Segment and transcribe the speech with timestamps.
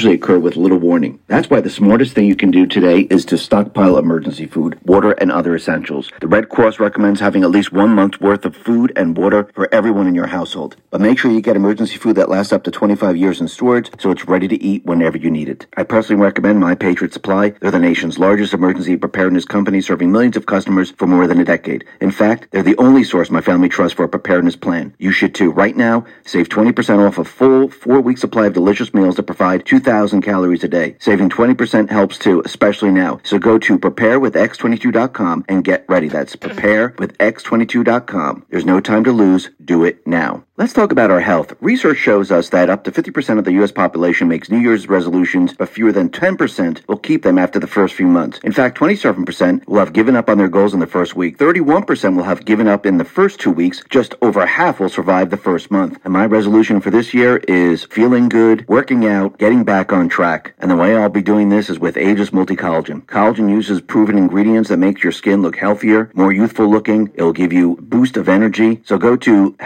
[0.00, 1.20] usually occur with little warning.
[1.26, 5.12] That's why the smartest thing you can do today is to stockpile emergency food, water,
[5.12, 6.10] and other essentials.
[6.22, 9.68] The Red Cross recommends having at least one month's worth of food and water for
[9.74, 10.76] everyone in your household.
[10.88, 13.90] But make sure you get emergency food that lasts up to 25 years in storage
[14.00, 15.66] so it's ready to eat whenever you need it.
[15.76, 17.50] I personally recommend My Patriot Supply.
[17.60, 21.44] They're the nation's largest emergency preparedness company serving millions of customers for more than a
[21.44, 21.84] decade.
[22.00, 24.94] In fact, they're the only source my family trusts for a preparedness plan.
[24.98, 25.50] You should too.
[25.50, 29.66] Right now, save 20% off a full four week supply of delicious meals that provide
[29.66, 29.89] 2,000
[30.22, 30.96] calories a day.
[30.98, 33.20] Saving 20% helps too, especially now.
[33.24, 36.08] So go to preparewithx22.com and get ready.
[36.08, 38.46] That's preparewithx22.com.
[38.50, 39.50] There's no time to lose.
[39.64, 40.44] Do it now.
[40.60, 41.54] Let's talk about our health.
[41.62, 43.72] Research shows us that up to 50% of the U.S.
[43.72, 47.94] population makes New Year's resolutions, but fewer than 10% will keep them after the first
[47.94, 48.40] few months.
[48.44, 51.38] In fact, 27% will have given up on their goals in the first week.
[51.38, 53.82] 31% will have given up in the first two weeks.
[53.88, 55.98] Just over half will survive the first month.
[56.04, 60.52] And my resolution for this year is feeling good, working out, getting back on track.
[60.58, 63.06] And the way I'll be doing this is with Ageless Multi-Collagen.
[63.06, 67.10] Collagen uses proven ingredients that make your skin look healthier, more youthful looking.
[67.14, 68.82] It'll give you boost of energy.
[68.84, 69.56] So go to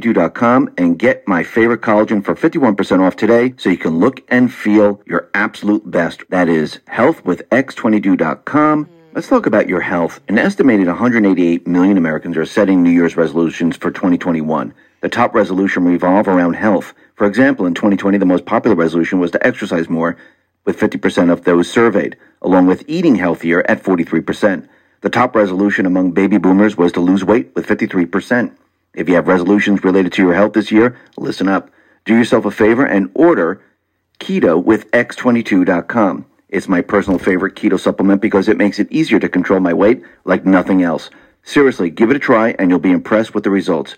[0.00, 4.52] healthwithx22.com and get my favorite collagen for 51% off today so you can look and
[4.52, 6.22] feel your absolute best.
[6.30, 8.88] That is healthwithx22.com.
[9.14, 10.20] Let's talk about your health.
[10.28, 14.74] An estimated 188 million Americans are setting New Year's resolutions for 2021.
[15.00, 16.92] The top resolution revolve around health.
[17.16, 20.16] For example, in 2020, the most popular resolution was to exercise more,
[20.64, 24.68] with 50% of those surveyed, along with eating healthier at 43%.
[25.00, 28.52] The top resolution among baby boomers was to lose weight with 53%.
[28.98, 31.70] If you have resolutions related to your health this year, listen up.
[32.04, 33.62] Do yourself a favor and order
[34.18, 36.26] keto with x22.com.
[36.48, 40.02] It's my personal favorite keto supplement because it makes it easier to control my weight
[40.24, 41.10] like nothing else.
[41.44, 43.94] Seriously, give it a try and you'll be impressed with the results.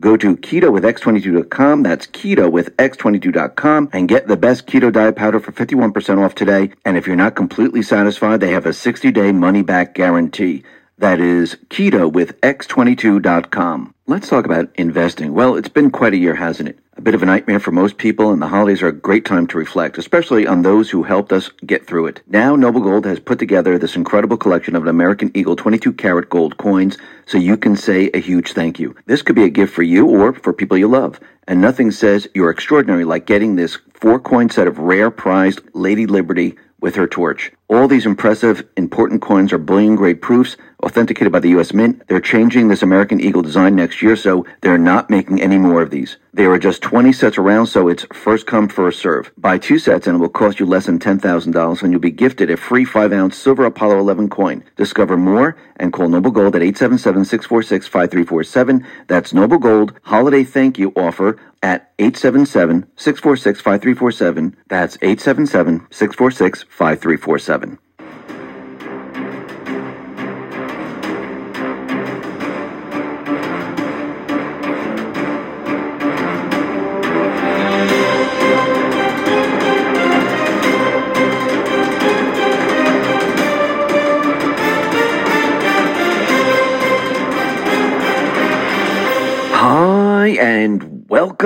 [0.00, 1.84] Go to keto with x22.com.
[1.84, 6.72] That's keto with x22.com and get the best keto diet powder for 51% off today.
[6.84, 10.64] And if you're not completely satisfied, they have a 60 day money back guarantee.
[11.00, 13.94] That is keto with x22.com.
[14.06, 15.32] Let's talk about investing.
[15.32, 16.78] Well, it's been quite a year, hasn't it?
[16.98, 19.46] A bit of a nightmare for most people, and the holidays are a great time
[19.46, 22.20] to reflect, especially on those who helped us get through it.
[22.26, 26.28] Now, Noble Gold has put together this incredible collection of an American Eagle 22 karat
[26.28, 28.94] gold coins, so you can say a huge thank you.
[29.06, 31.18] This could be a gift for you or for people you love.
[31.48, 36.04] And nothing says you're extraordinary like getting this four coin set of rare prized Lady
[36.04, 37.52] Liberty with her torch.
[37.68, 41.72] All these impressive, important coins are bullion grade proofs authenticated by the U.S.
[41.72, 42.02] Mint.
[42.08, 45.90] They're changing this American Eagle design next year, so they're not making any more of
[45.90, 46.16] these.
[46.32, 49.32] There are just 20 sets around, so it's first come, first serve.
[49.36, 52.50] Buy two sets and it will cost you less than $10,000 and you'll be gifted
[52.50, 54.62] a free 5 ounce silver Apollo 11 coin.
[54.76, 58.86] Discover more and call Noble Gold at 877 646 5347.
[59.08, 64.56] That's Noble Gold Holiday Thank You offer at 877 646 5347.
[64.68, 67.78] That's 877 646 5347.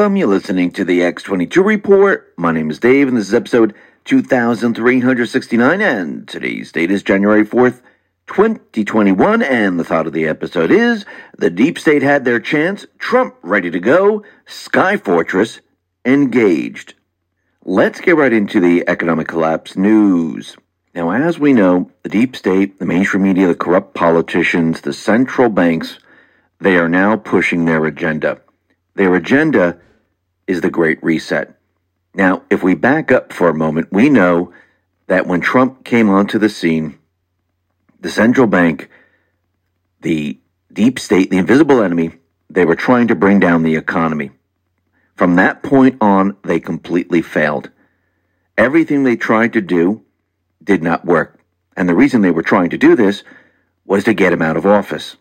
[0.04, 0.18] Welcome.
[0.18, 2.34] You're listening to the X22 Report.
[2.36, 7.80] My name is Dave, and this is episode 2369, and today's date is January 4th,
[8.26, 11.06] 2021, and the thought of the episode is
[11.38, 15.62] the deep state had their chance, Trump ready to go, Sky Fortress
[16.04, 16.92] engaged.
[17.64, 20.54] Let's get right into the economic collapse news.
[20.94, 25.48] Now, as we know, the deep state, the mainstream media, the corrupt politicians, the central
[25.48, 25.98] banks,
[26.60, 28.42] they are now pushing their agenda.
[28.96, 29.80] Their agenda
[30.46, 31.54] is the Great Reset.
[32.14, 34.52] Now, if we back up for a moment, we know
[35.06, 36.98] that when Trump came onto the scene,
[38.00, 38.88] the central bank,
[40.00, 40.38] the
[40.72, 42.12] deep state, the invisible enemy,
[42.50, 44.30] they were trying to bring down the economy.
[45.14, 47.70] From that point on, they completely failed.
[48.56, 50.04] Everything they tried to do
[50.62, 51.40] did not work.
[51.76, 53.24] And the reason they were trying to do this
[53.84, 55.16] was to get him out of office.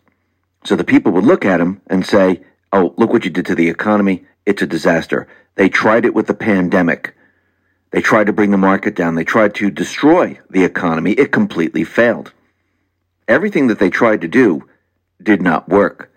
[0.64, 3.54] So the people would look at him and say, Oh, look what you did to
[3.54, 4.24] the economy.
[4.46, 5.26] It's a disaster.
[5.54, 7.14] They tried it with the pandemic.
[7.90, 9.14] They tried to bring the market down.
[9.14, 11.12] They tried to destroy the economy.
[11.12, 12.32] It completely failed.
[13.28, 14.68] Everything that they tried to do
[15.22, 16.12] did not work.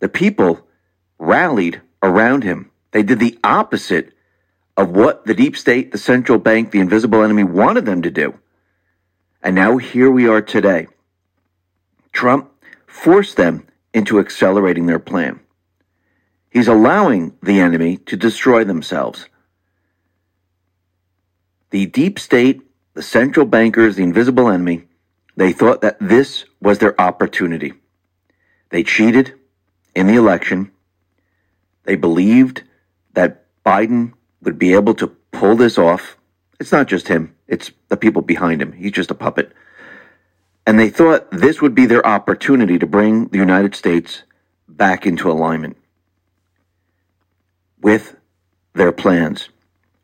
[0.00, 0.66] The people
[1.18, 2.70] rallied around him.
[2.90, 4.12] They did the opposite
[4.76, 8.34] of what the deep state, the central bank, the invisible enemy wanted them to do.
[9.42, 10.88] And now here we are today.
[12.12, 12.50] Trump
[12.86, 15.40] forced them into accelerating their plan.
[16.52, 19.26] He's allowing the enemy to destroy themselves.
[21.70, 22.60] The deep state,
[22.92, 24.84] the central bankers, the invisible enemy,
[25.34, 27.72] they thought that this was their opportunity.
[28.68, 29.32] They cheated
[29.94, 30.72] in the election.
[31.84, 32.64] They believed
[33.14, 34.12] that Biden
[34.42, 36.18] would be able to pull this off.
[36.60, 38.72] It's not just him, it's the people behind him.
[38.72, 39.52] He's just a puppet.
[40.66, 44.22] And they thought this would be their opportunity to bring the United States
[44.68, 45.78] back into alignment
[47.82, 48.16] with
[48.74, 49.48] their plans,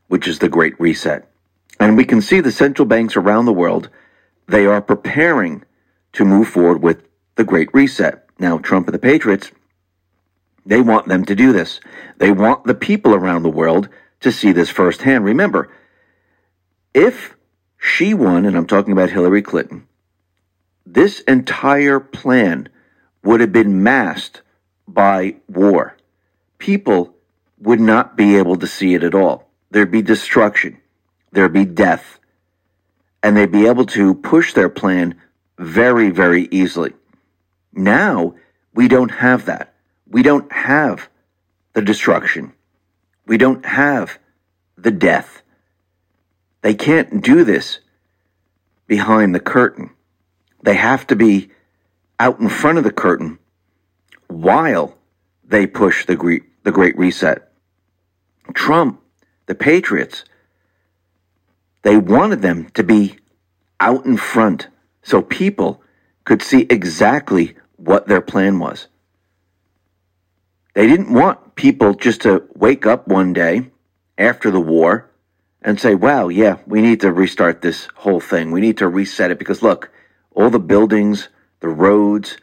[0.08, 1.28] which is the Great Reset.
[1.80, 3.88] And we can see the central banks around the world,
[4.46, 5.64] they are preparing
[6.14, 7.02] to move forward with
[7.36, 8.26] the Great Reset.
[8.38, 9.52] Now, Trump and the Patriots,
[10.66, 11.80] they want them to do this.
[12.18, 13.88] They want the people around the world
[14.20, 15.24] to see this firsthand.
[15.24, 15.70] Remember,
[16.92, 17.36] if
[17.78, 19.86] she won, and I'm talking about Hillary Clinton,
[20.84, 22.68] this entire plan
[23.22, 24.42] would have been masked
[24.86, 25.96] by war.
[26.58, 27.14] People
[27.60, 29.48] would not be able to see it at all.
[29.70, 30.80] There'd be destruction,
[31.32, 32.18] there'd be death,
[33.22, 35.20] and they'd be able to push their plan
[35.58, 36.94] very, very easily.
[37.72, 38.34] Now,
[38.74, 39.74] we don't have that.
[40.08, 41.08] We don't have
[41.74, 42.52] the destruction.
[43.26, 44.18] We don't have
[44.76, 45.42] the death.
[46.62, 47.80] They can't do this
[48.86, 49.90] behind the curtain.
[50.62, 51.50] They have to be
[52.18, 53.38] out in front of the curtain
[54.28, 54.96] while
[55.44, 57.47] they push the great, the great reset.
[58.54, 59.00] Trump,
[59.46, 60.24] the Patriots,
[61.82, 63.18] they wanted them to be
[63.80, 64.68] out in front
[65.02, 65.82] so people
[66.24, 68.88] could see exactly what their plan was.
[70.74, 73.70] They didn't want people just to wake up one day
[74.16, 75.10] after the war
[75.62, 78.50] and say, wow, yeah, we need to restart this whole thing.
[78.50, 79.90] We need to reset it because look,
[80.32, 81.28] all the buildings,
[81.60, 82.36] the roads,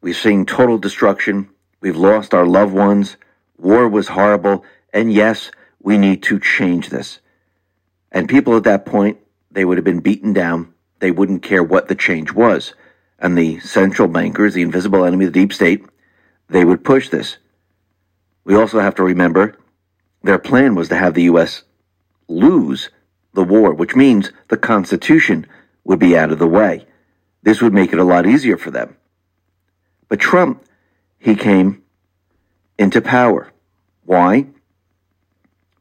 [0.00, 1.50] we've seen total destruction.
[1.80, 3.16] We've lost our loved ones.
[3.58, 4.64] War was horrible.
[4.92, 5.50] And yes,
[5.82, 7.20] we need to change this.
[8.10, 9.18] And people at that point,
[9.50, 10.72] they would have been beaten down.
[11.00, 12.74] They wouldn't care what the change was.
[13.18, 15.84] And the central bankers, the invisible enemy, the deep state,
[16.48, 17.36] they would push this.
[18.44, 19.58] We also have to remember
[20.22, 21.64] their plan was to have the U.S.
[22.28, 22.90] lose
[23.34, 25.46] the war, which means the Constitution
[25.84, 26.86] would be out of the way.
[27.42, 28.96] This would make it a lot easier for them.
[30.08, 30.64] But Trump,
[31.18, 31.82] he came
[32.78, 33.52] into power.
[34.04, 34.46] Why?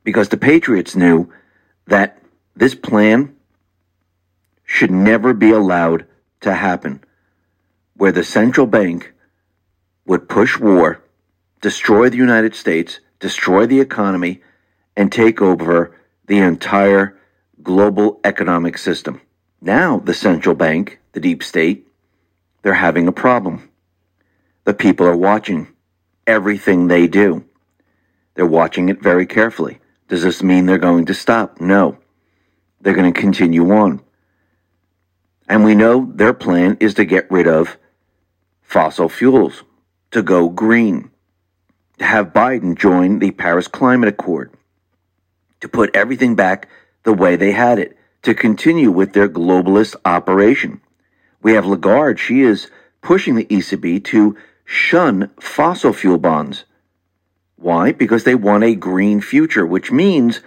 [0.04, 1.32] Because the Patriots knew
[1.86, 2.22] that
[2.56, 3.36] this plan
[4.66, 6.06] should never be allowed
[6.42, 7.04] to happen,
[7.96, 9.14] where the central bank
[10.06, 11.02] would push war,
[11.62, 14.42] destroy the United States, destroy the economy,
[14.96, 15.96] and take over
[16.26, 17.18] the entire
[17.64, 19.22] global economic system.
[19.62, 21.88] Now, the central bank, the deep state,
[22.62, 23.70] they're having a problem.
[24.66, 25.68] The people are watching
[26.28, 27.46] everything they do.
[28.36, 29.80] They're watching it very carefully.
[30.08, 31.60] Does this mean they're going to stop?
[31.60, 31.98] No.
[32.82, 34.02] They're going to continue on.
[35.50, 37.78] And we know their plan is to get rid of
[38.62, 39.64] fossil fuels,
[40.12, 41.10] to go green,
[41.98, 44.54] to have Biden join the Paris Climate Accord,
[45.62, 46.68] to put everything back
[47.04, 50.82] the way they had it, to continue with their globalist operation.
[51.42, 52.20] We have Lagarde.
[52.20, 52.70] She is
[53.02, 54.38] pushing the ECB to
[54.68, 56.66] shun fossil fuel bonds.
[57.56, 57.94] Why?
[57.94, 60.42] Because they want a green future, which means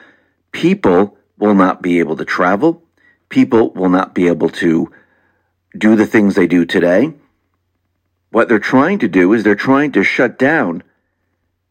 [0.52, 2.84] people will not be able to travel.
[3.30, 4.92] People will not be able to
[5.76, 7.14] do the things they do today.
[8.30, 10.82] What they're trying to do is they're trying to shut down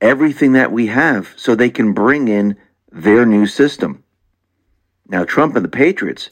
[0.01, 2.57] everything that we have so they can bring in
[2.91, 4.03] their new system.
[5.07, 6.31] Now, Trump and the Patriots,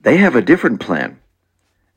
[0.00, 1.18] they have a different plan.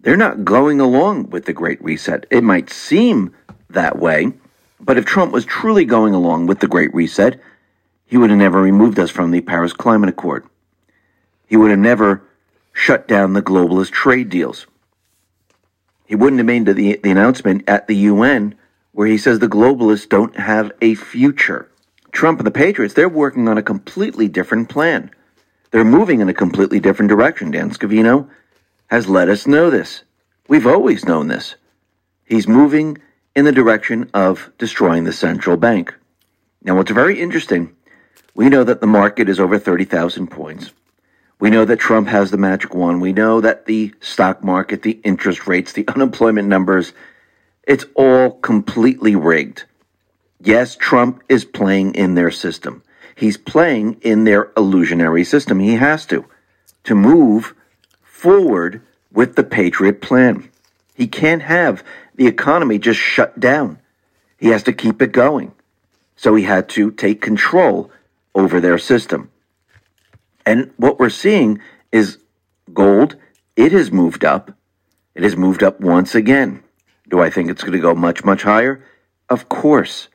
[0.02, 2.26] They're not going along with the Great Reset.
[2.32, 3.36] It might seem
[3.70, 4.34] that way,
[4.80, 7.40] but if Trump was truly going along with the Great Reset,
[8.06, 10.46] he would have never removed us from the Paris Climate Accord.
[11.48, 12.24] He would have never
[12.74, 14.66] shut down the globalist trade deals.
[16.06, 18.56] He wouldn't have made the, the announcement at the UN
[18.94, 21.70] where he says the globalists don't have a future.
[22.12, 25.12] Trump and the Patriots, they're working on a completely different plan.
[25.70, 27.52] They're moving in a completely different direction.
[27.52, 28.30] Dan Scavino
[28.92, 30.04] has let us know this.
[30.50, 31.56] We've always known this.
[32.26, 32.98] He's moving
[33.34, 35.96] in the direction of destroying the central bank.
[36.62, 37.74] Now, what's very interesting,
[38.36, 40.72] we know that the market is over 30,000 points.
[41.40, 43.02] We know that Trump has the magic wand.
[43.02, 46.92] We know that the stock market, the interest rates, the unemployment numbers,
[47.66, 49.64] it's all completely rigged.
[50.42, 52.84] Yes, Trump is playing in their system.
[53.16, 55.60] He's playing in their illusionary system.
[55.60, 56.26] He has to,
[56.84, 57.56] to move
[58.22, 60.48] forward with the Patriot plan.
[60.94, 63.80] He can't have the economy just shut down.
[64.38, 65.54] He has to keep it going.
[66.16, 67.90] So he had to take control
[68.36, 69.32] over their system.
[70.46, 71.62] And what we're seeing
[71.92, 72.20] is
[72.72, 73.16] gold,
[73.56, 74.52] it has moved up.
[75.16, 76.64] It has moved up once again.
[77.10, 78.86] Do I think it's going to go much, much higher?
[79.30, 80.10] Of course.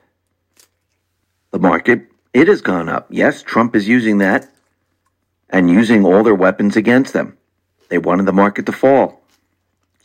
[1.50, 3.08] The market, it has gone up.
[3.10, 4.48] Yes, Trump is using that
[5.50, 7.36] and using all their weapons against them.
[7.88, 9.22] They wanted the market to fall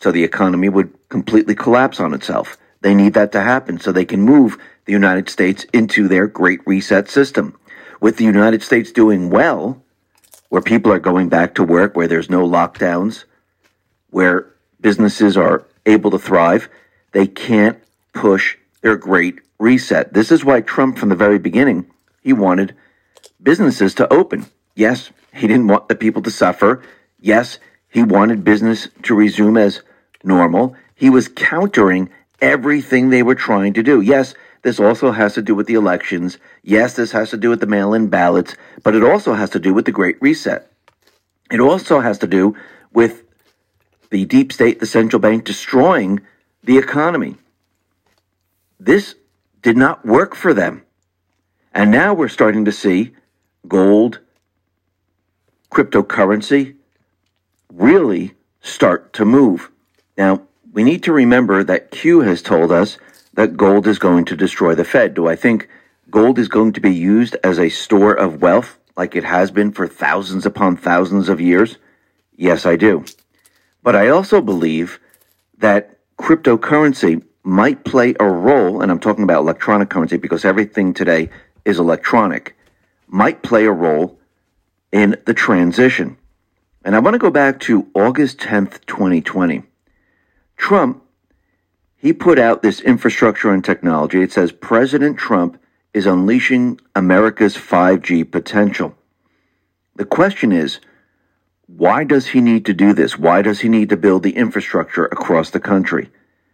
[0.02, 2.58] so the economy would completely collapse on itself.
[2.82, 6.60] They need that to happen so they can move the United States into their great
[6.66, 7.56] reset system.
[8.00, 9.82] With the United States doing well,
[10.50, 13.26] where people are going back to work, where there's no lockdowns,
[14.10, 14.48] where
[14.82, 16.68] businesses are able to thrive,
[17.12, 17.78] they can't
[18.14, 20.14] push their great reset.
[20.14, 21.86] This is why Trump, from the very beginning,
[22.24, 22.76] he wanted
[23.42, 24.48] businesses to open.
[24.76, 26.82] Yes, he didn't want the people to suffer.
[27.20, 27.60] Yes,
[27.92, 29.82] he wanted business to resume as
[30.24, 30.76] normal.
[30.96, 32.10] He was countering
[32.42, 34.00] everything they were trying to do.
[34.00, 36.38] Yes, this also has to do with the elections.
[36.64, 39.60] Yes, this has to do with the mail in ballots, but it also has to
[39.60, 40.72] do with the Great Reset.
[41.52, 42.56] It also has to do
[42.94, 43.24] with
[44.10, 46.22] the deep state, the central bank destroying
[46.64, 47.36] the economy.
[48.80, 49.16] This
[49.62, 50.84] did not work for them.
[51.74, 53.14] And now we're starting to see
[53.68, 54.20] gold,
[55.72, 56.76] cryptocurrency
[57.74, 59.72] really start to move.
[60.18, 62.98] Now, we need to remember that Q has told us
[63.34, 65.14] that gold is going to destroy the Fed.
[65.14, 65.68] Do I think
[66.10, 69.72] gold is going to be used as a store of wealth like it has been
[69.72, 71.78] for thousands upon thousands of years?
[72.36, 73.06] Yes, I do.
[73.84, 75.00] But I also believe
[75.58, 81.30] that cryptocurrency might play a role, and I'm talking about electronic currency because everything today
[81.66, 82.56] is electronic,
[83.08, 84.20] might play a role
[84.92, 86.18] in the transition.
[86.84, 89.64] And I want to go back to August 10th, 2020.
[90.58, 91.04] Trump,
[91.96, 94.22] he put out this infrastructure and technology.
[94.22, 95.62] It says President Trump
[95.94, 98.96] is unleashing America's 5G potential.
[99.96, 100.80] The question is,
[101.68, 103.18] why does he need to do this?
[103.18, 106.10] Why does he need to build the infrastructure across the country?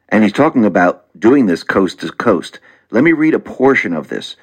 [0.10, 2.60] And he's talking about doing this coast to coast.
[2.92, 4.36] Let me read a portion of this.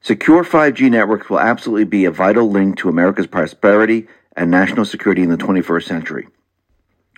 [0.00, 5.22] Secure 5G networks will absolutely be a vital link to America's prosperity and national security
[5.22, 6.28] in the 21st century.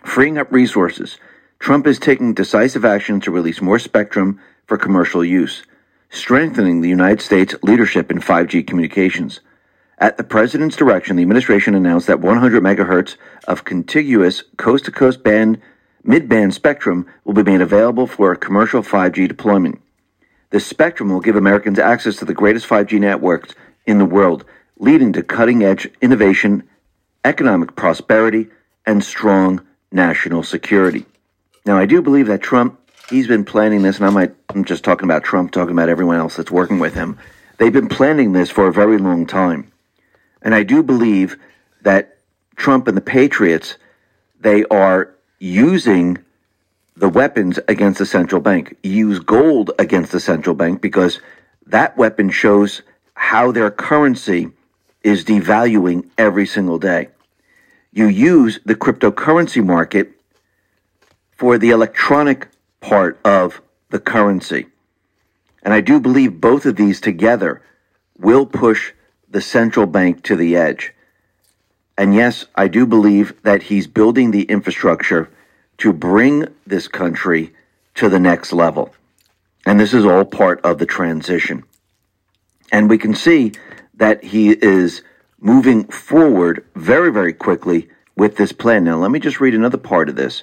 [0.05, 1.19] Freeing up resources,
[1.59, 5.63] Trump is taking decisive action to release more spectrum for commercial use,
[6.11, 9.41] strengthening the United States leadership in 5G communications.
[9.99, 13.17] At the president's direction, the administration announced that 100 megahertz
[13.49, 15.61] of contiguous coast-to-coast band
[16.05, 19.81] mid-band spectrum will be made available for commercial 5G deployment.
[20.51, 23.55] This spectrum will give Americans access to the greatest 5G networks
[23.87, 24.45] in the world,
[24.79, 26.63] leading to cutting-edge innovation,
[27.27, 28.47] economic prosperity,
[28.87, 31.05] and strong national security.
[31.67, 32.79] Now, I do believe that Trump,
[33.11, 36.19] he's been planning this, and I might, I'm just talking about Trump, talking about everyone
[36.19, 37.19] else that's working with him.
[37.59, 39.73] They've been planning this for a very long time.
[40.41, 41.37] And I do believe
[41.83, 42.19] that
[42.55, 43.77] Trump and the Patriots,
[44.41, 46.19] they are using
[46.97, 48.77] the weapons against the central bank.
[48.85, 51.21] Use gold against the central bank because
[51.67, 52.83] that weapon shows
[53.15, 54.53] how their currency
[55.03, 57.09] is devaluing every single day.
[57.97, 60.13] You use the cryptocurrency market
[61.31, 62.49] for the electronic
[62.83, 64.67] part of the currency.
[65.63, 67.63] And I do believe both of these together
[68.19, 68.93] will push
[69.31, 70.93] the central bank to the edge.
[71.97, 75.31] And yes, I do believe that he's building the infrastructure
[75.79, 77.55] to bring this country
[77.95, 78.95] to the next level.
[79.65, 81.65] And this is all part of the transition.
[82.71, 83.53] And we can see
[83.95, 85.01] that he is
[85.47, 88.83] moving forward very, very quickly with this plan.
[88.83, 90.43] Now, let me just read another part of this.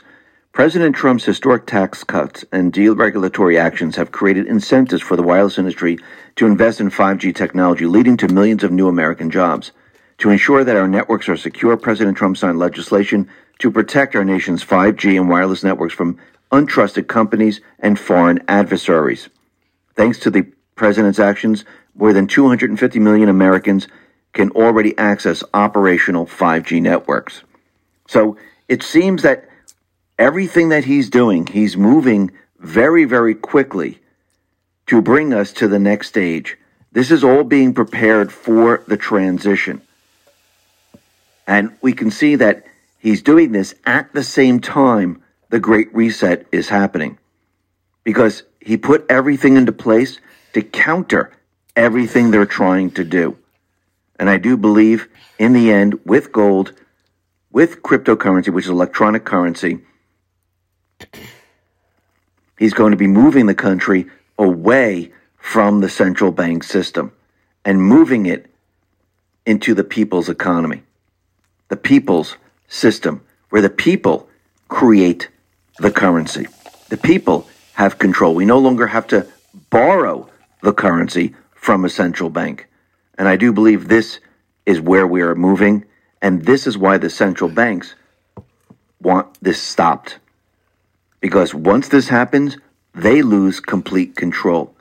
[0.54, 5.98] President Trump's historic tax cuts and deregulatory actions have created incentives for the wireless industry
[6.38, 9.74] to invest in 5G technology, leading to millions of new American jobs.
[10.20, 13.28] To ensure that our networks are secure, President Trump signed legislation
[13.60, 16.18] to protect our nation's 5G and wireless networks from
[16.50, 19.28] untrusted companies and foreign adversaries.
[19.98, 20.44] Thanks to the
[20.76, 23.90] president's actions, more than 250 million Americans
[24.34, 27.44] can already access operational 5G networks.
[28.08, 28.38] So
[28.68, 29.48] it seems that
[30.18, 34.00] everything that he's doing, he's moving very, very quickly
[34.88, 36.58] to bring us to the next stage.
[36.92, 39.82] This is all being prepared for the transition.
[41.48, 42.66] And we can see that
[43.00, 47.18] he's doing this at the same time the Great Reset is happening.
[48.04, 50.20] Because he put everything into place
[50.54, 51.32] to counter
[51.76, 53.38] everything they're trying to do.
[54.20, 55.08] And I do believe
[55.40, 56.74] in the end, with gold,
[57.52, 59.80] with cryptocurrency, which is electronic currency,
[62.58, 67.12] he's going to be moving the country away from the central bank system
[67.66, 68.50] and moving it
[69.46, 70.84] into the people's economy.
[71.70, 74.30] the people's system, where the people
[74.68, 75.30] create
[75.80, 76.46] the currency.
[76.90, 78.36] The people have control.
[78.36, 79.26] We no longer have to
[79.72, 80.30] borrow
[80.62, 82.68] the currency from a central bank.
[83.18, 84.20] And I do believe this
[84.66, 85.86] is where we are moving,
[86.22, 87.96] and this is why the central banks
[89.02, 90.18] want this stopped.
[91.20, 92.58] Because once this happens,
[92.96, 94.76] they lose complete control.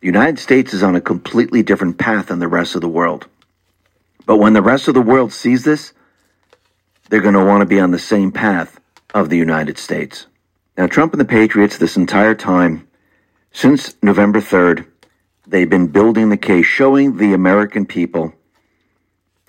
[0.00, 3.26] The United States is on a completely different path than the rest of the world.
[4.26, 5.92] But when the rest of the world sees this,
[7.08, 8.78] they're going to want to be on the same path
[9.14, 10.26] of the United States.
[10.76, 12.86] Now, Trump and the Patriots, this entire time,
[13.50, 14.86] since November 3rd,
[15.48, 18.32] they've been building the case, showing the American people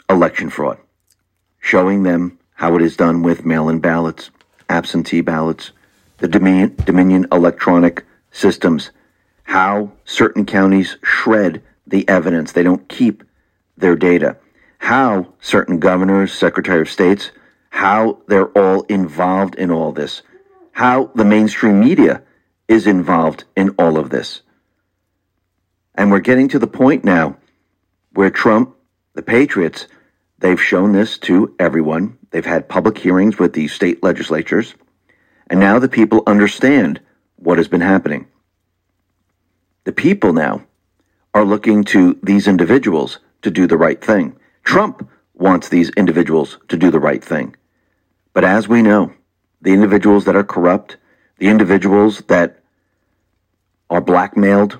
[0.09, 0.77] election fraud,
[1.59, 4.31] showing them how it is done with mail in ballots,
[4.67, 5.71] absentee ballots,
[6.17, 8.91] the Dominion, Dominion electronic systems,
[9.43, 12.51] how certain counties shred the evidence.
[12.51, 13.23] They don't keep
[13.77, 14.37] their data.
[14.77, 17.31] How certain governors, secretary of states,
[17.69, 20.21] how they're all involved in all this.
[20.71, 22.23] How the mainstream media
[22.67, 24.41] is involved in all of this.
[25.99, 27.35] And we're getting to the point now
[28.13, 28.73] where Trump,
[29.15, 29.85] the Patriots,
[30.37, 32.17] they've shown this to everyone.
[32.31, 34.75] They've had public hearings with the state legislatures.
[35.49, 37.01] And now the people understand
[37.35, 38.27] what has been happening.
[39.83, 40.63] The people now
[41.33, 44.37] are looking to these individuals to do the right thing.
[44.63, 47.57] Trump wants these individuals to do the right thing.
[48.31, 49.11] But as we know,
[49.61, 50.95] the individuals that are corrupt,
[51.39, 52.63] the individuals that
[53.89, 54.79] are blackmailed,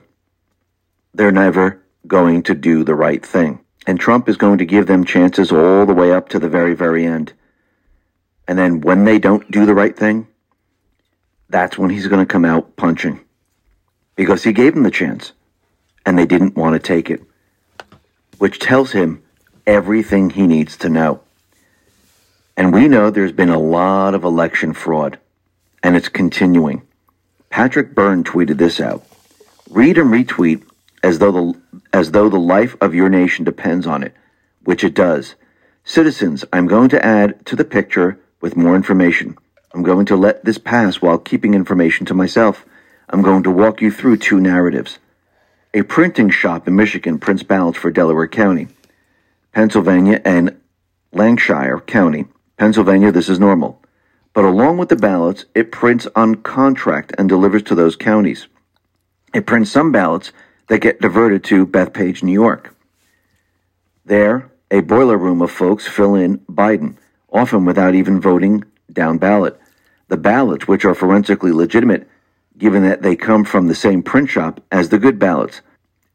[1.14, 3.60] they're never going to do the right thing.
[3.88, 6.76] And Trump is going to give them chances all the way up to the very,
[6.76, 7.34] very end.
[8.48, 10.28] And then when they don't do the right thing,
[11.50, 13.22] that's when he's going to come out punching.
[14.16, 15.32] Because he gave them the chance.
[16.06, 17.22] And they didn't want to take it.
[18.38, 19.24] Which tells him
[19.66, 21.22] everything he needs to know.
[22.56, 25.20] And we know there's been a lot of election fraud.
[25.82, 26.84] And it's continuing.
[27.50, 29.06] Patrick Byrne tweeted this out.
[29.70, 30.64] Read and retweet
[31.04, 31.62] as though the
[31.94, 34.14] as though the life of your nation depends on it,
[34.64, 35.36] which it does.
[35.84, 39.38] Citizens, I'm going to add to the picture with more information.
[39.74, 42.66] I'm going to let this pass while keeping information to myself.
[43.10, 45.00] I'm going to walk you through two narratives.
[45.74, 48.68] A printing shop in Michigan prints ballots for Delaware County,
[49.52, 50.60] Pennsylvania, and
[51.12, 52.26] Lancaster County.
[52.58, 53.82] Pennsylvania, this is normal.
[54.34, 58.48] But along with the ballots, it prints on contract and delivers to those counties.
[59.34, 60.32] It prints some ballots
[60.70, 62.76] that get diverted to Bethpage, New York.
[64.06, 66.96] There, a boiler room of folks fill in Biden,
[67.32, 69.60] often without even voting down ballot.
[70.08, 72.08] The ballots, which are forensically legitimate,
[72.58, 75.62] given that they come from the same print shop as the good ballots,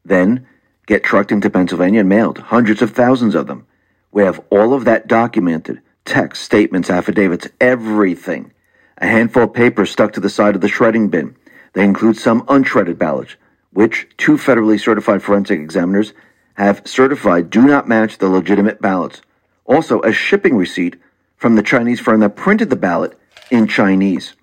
[0.03, 0.47] then
[0.85, 3.65] get trucked into Pennsylvania and mailed, hundreds of thousands of them.
[4.11, 8.53] We have all of that documented text, statements, affidavits, everything.
[8.99, 11.35] A handful of papers stuck to the side of the shredding bin.
[11.73, 13.35] They include some unshredded ballots,
[13.75, 16.13] which two federally certified forensic examiners
[16.53, 19.21] have certified do not match the legitimate ballots.
[19.65, 20.95] Also, a shipping receipt
[21.35, 23.19] from the Chinese firm that printed the ballot
[23.51, 24.33] in Chinese.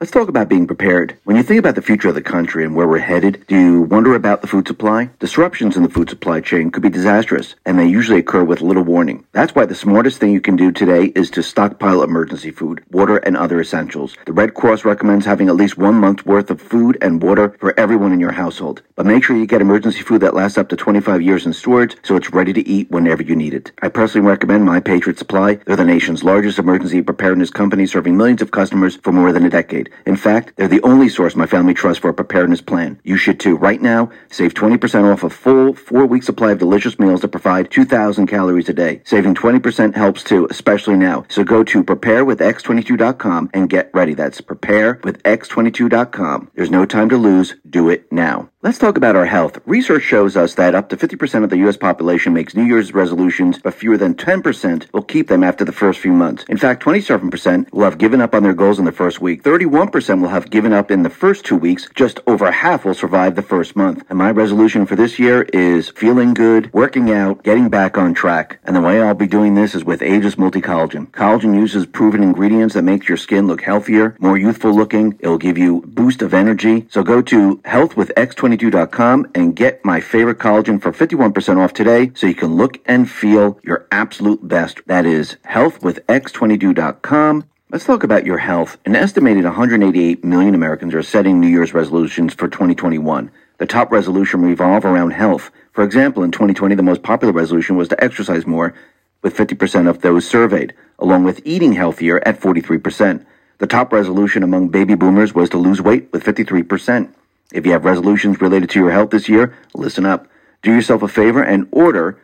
[0.00, 1.18] Let's talk about being prepared.
[1.24, 3.82] When you think about the future of the country and where we're headed, do you
[3.82, 5.10] wonder about the food supply?
[5.18, 8.84] Disruptions in the food supply chain could be disastrous, and they usually occur with little
[8.84, 9.26] warning.
[9.32, 13.16] That's why the smartest thing you can do today is to stockpile emergency food, water,
[13.16, 14.16] and other essentials.
[14.24, 17.74] The Red Cross recommends having at least one month's worth of food and water for
[17.76, 18.82] everyone in your household.
[18.94, 21.96] But make sure you get emergency food that lasts up to 25 years in storage
[22.04, 23.72] so it's ready to eat whenever you need it.
[23.82, 25.56] I personally recommend My Patriot Supply.
[25.56, 29.50] They're the nation's largest emergency preparedness company serving millions of customers for more than a
[29.50, 29.87] decade.
[30.06, 33.00] In fact, they're the only source my family trusts for a preparedness plan.
[33.04, 33.56] You should too.
[33.56, 38.26] Right now, save 20% off a full four-week supply of delicious meals that provide 2,000
[38.26, 39.00] calories a day.
[39.04, 41.24] Saving 20% helps too, especially now.
[41.28, 44.14] So go to preparewithx22.com and get ready.
[44.14, 46.50] That's preparewithx22.com.
[46.54, 47.54] There's no time to lose.
[47.68, 48.48] Do it now.
[48.60, 49.60] Let's talk about our health.
[49.66, 51.76] Research shows us that up to 50% of the U.S.
[51.76, 56.00] population makes New Year's resolutions, but fewer than 10% will keep them after the first
[56.00, 56.42] few months.
[56.48, 59.44] In fact, 27% will have given up on their goals in the first week.
[59.44, 61.88] 31% will have given up in the first two weeks.
[61.94, 64.04] Just over half will survive the first month.
[64.08, 68.58] And my resolution for this year is feeling good, working out, getting back on track.
[68.64, 71.08] And the way I'll be doing this is with Ageless Multi-Collagen.
[71.08, 75.16] Collagen uses proven ingredients that make your skin look healthier, more youthful looking.
[75.20, 76.86] It'll give you boost of energy.
[76.90, 82.26] So go to healthwithx22 22.com and get my favorite collagen for 51% off today so
[82.26, 84.80] you can look and feel your absolute best.
[84.86, 87.44] That is healthwithx22.com.
[87.70, 88.78] Let's talk about your health.
[88.86, 93.30] An estimated 188 million Americans are setting New Year's resolutions for 2021.
[93.58, 95.50] The top resolution revolve around health.
[95.72, 98.72] For example, in 2020, the most popular resolution was to exercise more,
[99.20, 103.26] with 50% of those surveyed, along with eating healthier at 43%.
[103.58, 107.12] The top resolution among baby boomers was to lose weight with 53%.
[107.52, 110.26] If you have resolutions related to your health this year, listen up.
[110.62, 112.18] Do yourself a favor and order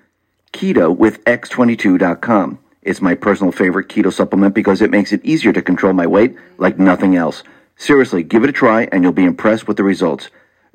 [0.55, 2.61] keto with x22.com.
[2.85, 6.37] It's my personal favorite keto supplement because it makes it easier to control my weight
[6.59, 7.43] like nothing else.
[7.77, 10.29] Seriously, give it a try and you'll be impressed with the results.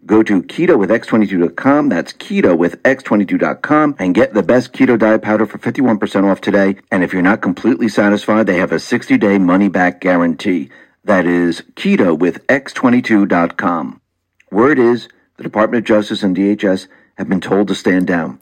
[0.06, 1.90] Go to keto with x22.com.
[1.90, 6.78] That's keto with x22.com and get the best keto diet powder for 51% off today.
[6.92, 10.72] And if you're not completely satisfied, they have a 60 day money back guarantee.
[11.04, 14.02] That is keto with x22.com.
[14.52, 18.40] Word is the Department of Justice and DHS have been told to stand down.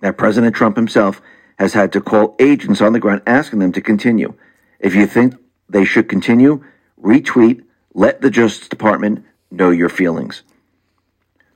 [0.00, 1.20] That President Trump himself
[1.58, 4.34] has had to call agents on the ground asking them to continue.
[4.78, 5.36] If you think
[5.68, 6.64] they should continue,
[7.00, 7.64] retweet,
[7.94, 10.42] let the Justice Department know your feelings.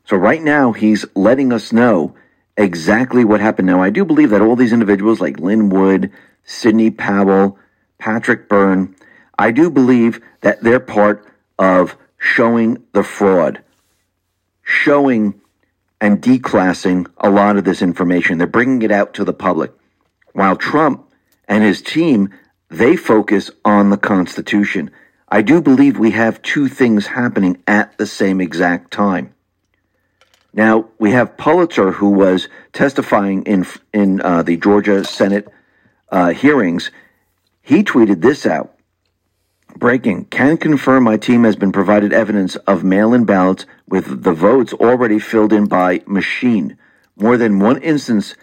[0.04, 2.14] So right now, he's letting us know
[2.56, 3.66] exactly what happened.
[3.66, 6.11] Now, I do believe that all these individuals like Lin Wood,
[6.44, 7.58] Sidney Powell,
[7.98, 8.94] Patrick Byrne,
[9.38, 11.26] I do believe that they're part
[11.58, 13.62] of showing the fraud,
[14.62, 15.40] showing
[16.00, 18.38] and declassing a lot of this information.
[18.38, 19.72] They're bringing it out to the public.
[20.38, 21.11] While Trump
[21.48, 22.33] and his team,
[22.68, 24.92] they focus on the Constitution.
[25.29, 29.35] I do believe we have two things happening at the same exact time.
[30.55, 35.48] Now we have Pulitzer, who was testifying in in uh, the Georgia Senate
[36.12, 36.92] uh, hearings.
[37.61, 38.79] He tweeted this out:
[39.77, 44.72] "Breaking: Can confirm my team has been provided evidence of mail-in ballots with the votes
[44.72, 46.79] already filled in by machine.
[47.16, 48.37] More than one instance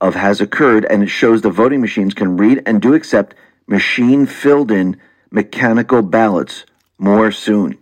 [0.00, 3.34] of has occurred, and it shows the voting machines can read and do accept
[3.66, 4.96] machine filled in
[5.30, 6.64] mechanical ballots.
[6.98, 7.78] More soon."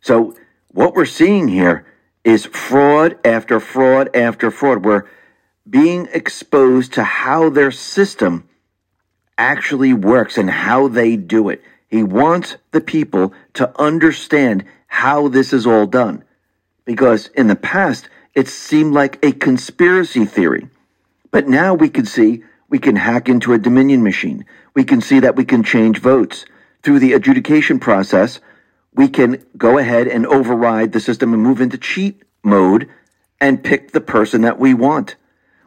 [0.00, 0.34] So
[0.68, 1.84] what we're seeing here
[2.24, 4.84] is fraud after fraud after fraud.
[4.84, 5.04] We're
[5.68, 8.44] being exposed to how their system
[9.38, 11.62] actually works and how they do it.
[11.88, 16.24] He wants the people to understand how this is all done.
[16.84, 20.68] Because in the past, it seemed like a conspiracy theory.
[21.30, 24.44] But now we can see we can hack into a Dominion machine.
[24.74, 26.44] We can see that we can change votes.
[26.82, 28.40] Through the adjudication process,
[28.94, 32.88] we can go ahead and override the system and move into cheat mode
[33.40, 35.16] and pick the person that we want.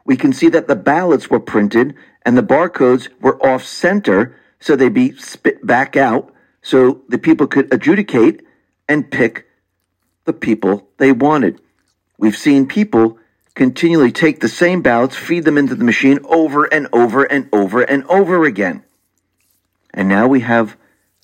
[0.05, 1.95] We can see that the ballots were printed
[2.25, 7.47] and the barcodes were off center, so they'd be spit back out so the people
[7.47, 8.41] could adjudicate
[8.87, 9.47] and pick
[10.25, 11.61] the people they wanted.
[12.17, 13.17] We've seen people
[13.55, 17.81] continually take the same ballots, feed them into the machine over and over and over
[17.81, 18.83] and over again.
[19.93, 20.75] And now we have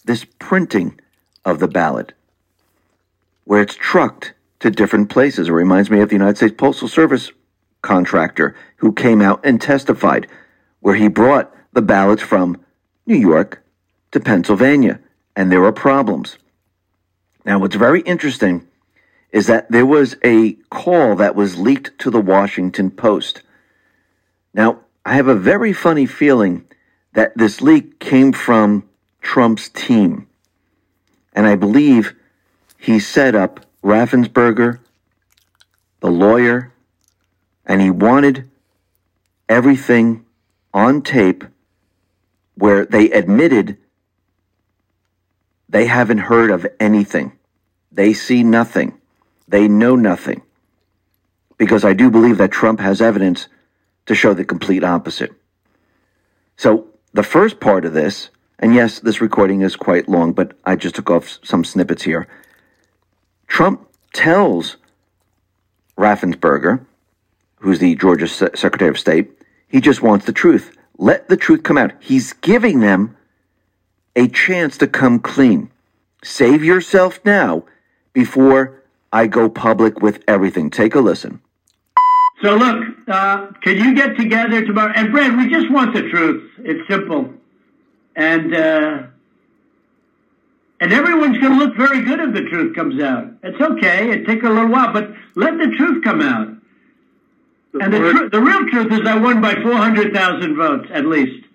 [0.05, 0.99] this printing
[1.43, 2.13] of the ballot
[3.45, 5.47] where it's trucked to different places.
[5.47, 7.31] It reminds me of the United States Postal Service
[7.81, 10.27] contractor who came out and testified
[10.81, 12.63] where he brought the ballots from
[13.05, 13.63] New York
[14.11, 14.99] to Pennsylvania
[15.35, 16.37] and there were problems.
[17.45, 18.67] Now, what's very interesting
[19.31, 23.41] is that there was a call that was leaked to the Washington Post.
[24.53, 26.65] Now, I have a very funny feeling
[27.13, 28.87] that this leak came from
[29.21, 30.27] Trump's team.
[31.33, 32.15] And I believe
[32.77, 34.79] he set up Raffensperger,
[35.99, 36.73] the lawyer,
[37.65, 38.49] and he wanted
[39.47, 40.25] everything
[40.73, 41.43] on tape
[42.55, 43.77] where they admitted
[45.67, 47.33] they haven't heard of anything.
[47.91, 48.98] They see nothing.
[49.49, 50.43] They know nothing.
[51.57, 53.47] Because I do believe that Trump has evidence
[54.05, 55.33] to show the complete opposite.
[56.55, 60.75] So, the first part of this, and yes, this recording is quite long, but I
[60.75, 62.27] just took off some snippets here.
[63.47, 64.77] Trump tells
[65.97, 66.85] Raffensperger,
[67.57, 69.31] who's the Georgia Secretary of State,
[69.67, 70.77] he just wants the truth.
[70.97, 71.93] Let the truth come out.
[71.99, 73.17] He's giving them
[74.15, 75.71] a chance to come clean.
[76.23, 77.63] Save yourself now
[78.13, 78.78] before
[79.11, 80.69] I go public with everything.
[80.69, 81.41] Take a listen.
[82.41, 84.93] So look, uh, can you get together tomorrow?
[84.95, 86.49] And Brad, we just want the truth.
[86.59, 87.33] It's simple,
[88.15, 89.03] and uh,
[90.79, 93.25] and everyone's going to look very good if the truth comes out.
[93.43, 94.11] It's okay.
[94.11, 96.55] It take a little while, but let the truth come out.
[97.73, 101.45] The and the, tr- the real truth is I won by 400,000 votes, at least.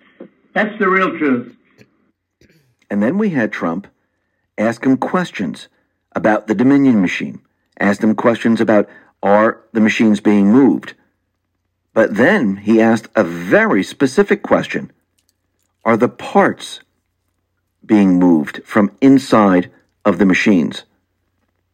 [0.54, 1.56] That's the real truth.
[2.90, 3.88] And then we had Trump
[4.58, 5.68] ask him questions
[6.12, 7.40] about the Dominion machine,
[7.78, 8.88] asked him questions about
[9.22, 10.94] are the machines being moved.
[11.92, 14.92] But then he asked a very specific question
[15.84, 16.80] Are the parts
[17.84, 19.70] being moved from inside
[20.04, 20.84] of the machines?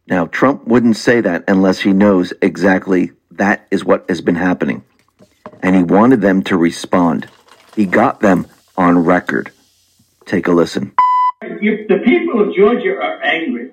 [0.07, 4.85] Now, Trump wouldn't say that unless he knows exactly that is what has been happening.
[5.63, 7.29] and he wanted them to respond.
[7.77, 9.53] He got them on record.
[10.27, 10.93] Take a listen.
[11.61, 13.71] You, the people of Georgia are angry.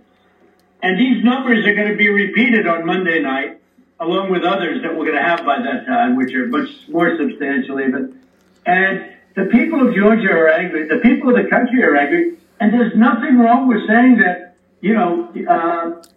[0.87, 3.59] And these numbers are going to be repeated on Monday night,
[3.99, 7.17] along with others that we're going to have by that time, which are much more
[7.17, 8.17] substantial even.
[8.65, 10.87] And the people of Georgia are angry.
[10.87, 12.37] The people of the country are angry.
[12.61, 16.07] And there's nothing wrong with saying that, you know, uh,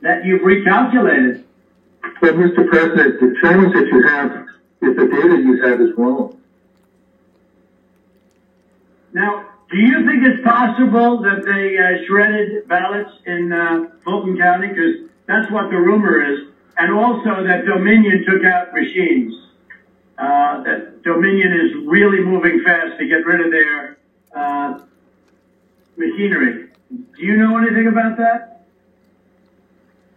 [0.00, 1.44] that you've recalculated.
[2.20, 2.68] But, Mr.
[2.68, 4.48] President, the challenge that you have
[4.80, 6.42] is the data you have is wrong.
[9.12, 14.68] Now, do you think it's possible that they uh, shredded ballots in uh, Fulton County?
[14.68, 16.48] Because that's what the rumor is.
[16.78, 19.34] And also that Dominion took out machines.
[20.18, 23.98] Uh, that Dominion is really moving fast to get rid of their
[24.36, 24.78] uh,
[25.96, 26.68] machinery.
[26.90, 28.66] Do you know anything about that?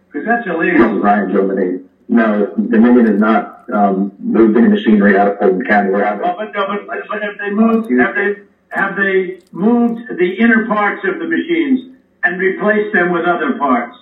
[0.06, 1.00] Because that's illegal.
[1.00, 1.88] Ryan Dominion.
[2.08, 5.90] No, Dominion is not um, moved any machinery out of Fulton County.
[5.90, 6.22] We're having.
[6.22, 7.90] Well, but, no, but, but have they moved?
[7.98, 13.24] Have they have they moved the inner parts of the machines and replaced them with
[13.24, 13.96] other parts?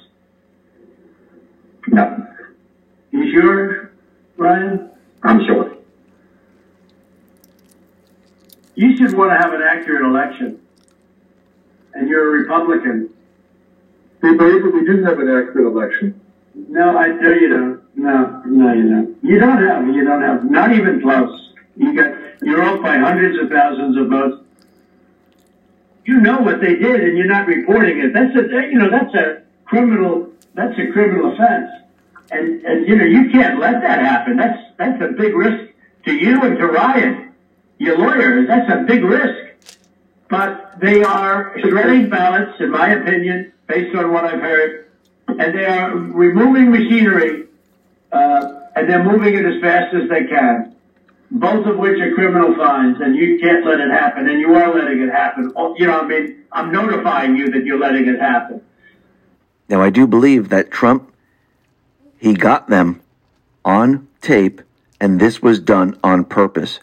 [1.89, 2.27] No.
[3.11, 3.93] You sure,
[4.37, 4.91] Ryan?
[5.23, 5.77] I'm sure.
[8.75, 10.61] You should want to have an accurate election.
[11.95, 13.11] And you're a Republican.
[14.21, 16.21] Believe that we do have an accurate election.
[16.55, 17.97] No, I know you don't.
[17.97, 19.17] No, no, you don't.
[19.23, 19.87] You don't have.
[19.95, 20.51] You don't have.
[20.51, 21.53] Not even close.
[21.77, 22.43] You got.
[22.43, 24.44] You're off by hundreds of thousands of votes.
[26.05, 28.13] You know what they did, and you're not reporting it.
[28.13, 28.43] That's a.
[28.71, 30.31] You know that's a criminal.
[30.55, 31.71] That's a criminal offense.
[32.31, 34.37] And and you know you can't let that happen.
[34.37, 35.73] That's that's a big risk
[36.05, 37.33] to you and to Ryan,
[37.79, 38.47] your lawyer.
[38.47, 39.55] That's a big risk.
[40.29, 44.91] But they are shredding ballots, in my opinion, based on what I've heard,
[45.29, 47.47] and they are removing machinery,
[48.11, 50.74] uh, and they're moving it as fast as they can.
[51.31, 54.75] Both of which are criminal fines, and you can't let it happen, and you are
[54.75, 55.53] letting it happen.
[55.57, 58.61] Oh, You know, I mean, I'm notifying you that you're letting it happen.
[59.69, 61.13] Now, I do believe that Trump,
[62.19, 63.01] he got them
[63.65, 64.61] on tape,
[65.01, 66.81] and this was done on purpose.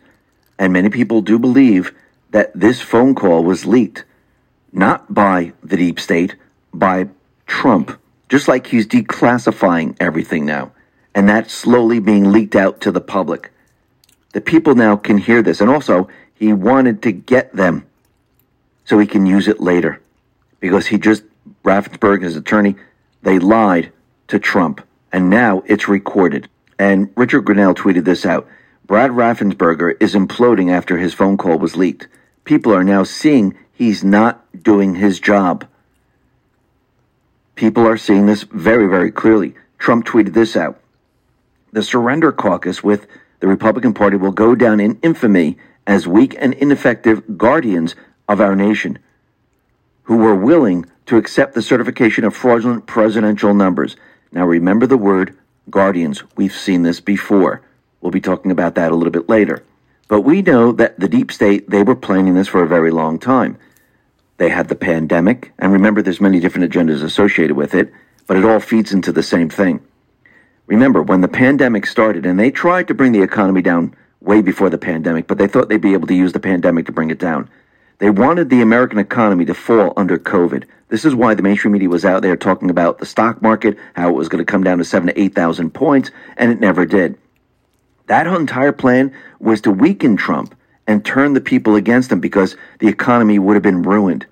[0.58, 1.94] And many people do believe
[2.32, 4.04] that this phone call was leaked,
[4.72, 6.36] not by the deep state,
[6.74, 7.10] by
[7.46, 8.00] Trump,
[8.30, 10.72] just like he's declassifying everything now.
[11.14, 13.52] And that's slowly being leaked out to the public.
[14.34, 15.62] The people now can hear this.
[15.62, 17.86] And also, he wanted to get them
[18.86, 20.02] so he can use it later.
[20.60, 21.24] Because he just,
[21.64, 22.76] Raffensperger, his attorney,
[23.24, 23.92] they lied
[24.28, 24.82] to Trump.
[25.12, 26.50] And now it's recorded.
[26.80, 28.48] And Richard Grenell tweeted this out.
[28.86, 32.08] Brad Raffensperger is imploding after his phone call was leaked.
[32.44, 35.66] People are now seeing he's not doing his job.
[37.56, 39.54] People are seeing this very, very clearly.
[39.78, 40.80] Trump tweeted this out.
[41.72, 43.08] The surrender caucus with
[43.42, 47.96] the Republican Party will go down in infamy as weak and ineffective guardians
[48.30, 48.98] of our nation
[50.04, 53.98] who were willing to accept the certification of fraudulent presidential numbers.
[54.32, 55.38] Now remember the word
[55.70, 56.24] guardians.
[56.36, 57.62] We've seen this before.
[58.00, 59.64] We'll be talking about that a little bit later.
[60.08, 63.20] But we know that the deep state, they were planning this for a very long
[63.20, 63.58] time.
[64.38, 67.94] They had the pandemic, and remember there's many different agendas associated with it,
[68.28, 69.82] but it all feeds into the same thing.
[70.68, 74.70] Remember, when the pandemic started, and they tried to bring the economy down way before
[74.70, 77.20] the pandemic, but they thought they'd be able to use the pandemic to bring it
[77.20, 77.50] down.
[77.98, 80.64] They wanted the American economy to fall under COVID.
[80.88, 84.10] This is why the mainstream media was out there talking about the stock market, how
[84.10, 87.18] it was going to come down to seven to 8,000 points, and it never did.
[88.08, 90.56] That entire plan was to weaken Trump
[90.88, 94.26] and turn the people against him because the economy would have been ruined.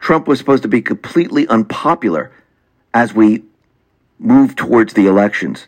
[0.00, 2.32] Trump was supposed to be completely unpopular
[2.92, 3.44] as we
[4.22, 5.66] move towards the elections.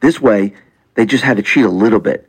[0.00, 0.54] This way,
[0.94, 2.28] they just had to cheat a little bit.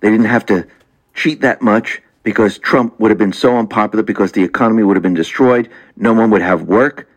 [0.00, 0.66] They didn't have to
[1.14, 5.02] cheat that much because Trump would have been so unpopular because the economy would have
[5.02, 5.70] been destroyed.
[5.96, 7.08] No one would have work.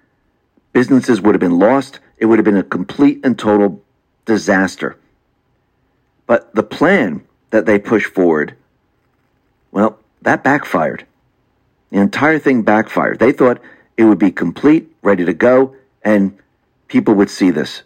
[0.73, 1.99] Businesses would have been lost.
[2.17, 3.81] It would have been a complete and total
[4.25, 4.97] disaster.
[6.25, 8.55] But the plan that they pushed forward,
[9.71, 11.05] well, that backfired.
[11.91, 13.19] The entire thing backfired.
[13.19, 13.61] They thought
[13.97, 16.37] it would be complete, ready to go, and
[16.87, 17.83] people would see this.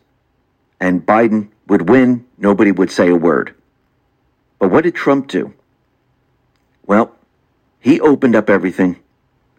[0.80, 2.26] And Biden would win.
[2.38, 3.56] Nobody would say a word.
[4.60, 5.54] But what did Trump do?
[6.86, 7.16] Well,
[7.80, 8.98] he opened up everything.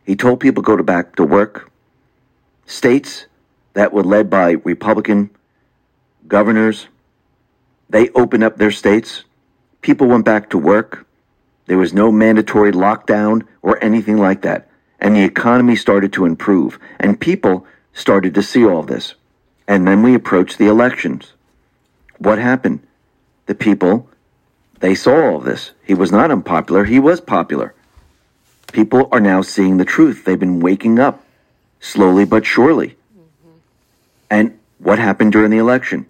[0.04, 1.70] He told people to go to back to work.
[2.66, 3.26] States
[3.74, 5.30] that were led by Republican
[6.26, 6.88] governors,
[7.88, 9.24] they opened up their states.
[9.80, 11.06] People went back to work.
[11.66, 14.68] There was no mandatory lockdown or anything like that.
[14.98, 16.78] And the economy started to improve.
[16.98, 19.14] And people started to see all this.
[19.68, 21.32] And then we approached the elections.
[22.18, 22.80] What happened?
[23.46, 24.08] The people
[24.80, 25.72] they saw all this.
[25.84, 27.74] He was not unpopular, he was popular.
[28.72, 30.24] People are now seeing the truth.
[30.24, 31.24] They've been waking up
[31.80, 32.96] slowly but surely.
[33.16, 33.58] Mm-hmm.
[34.30, 36.06] And what happened during the election?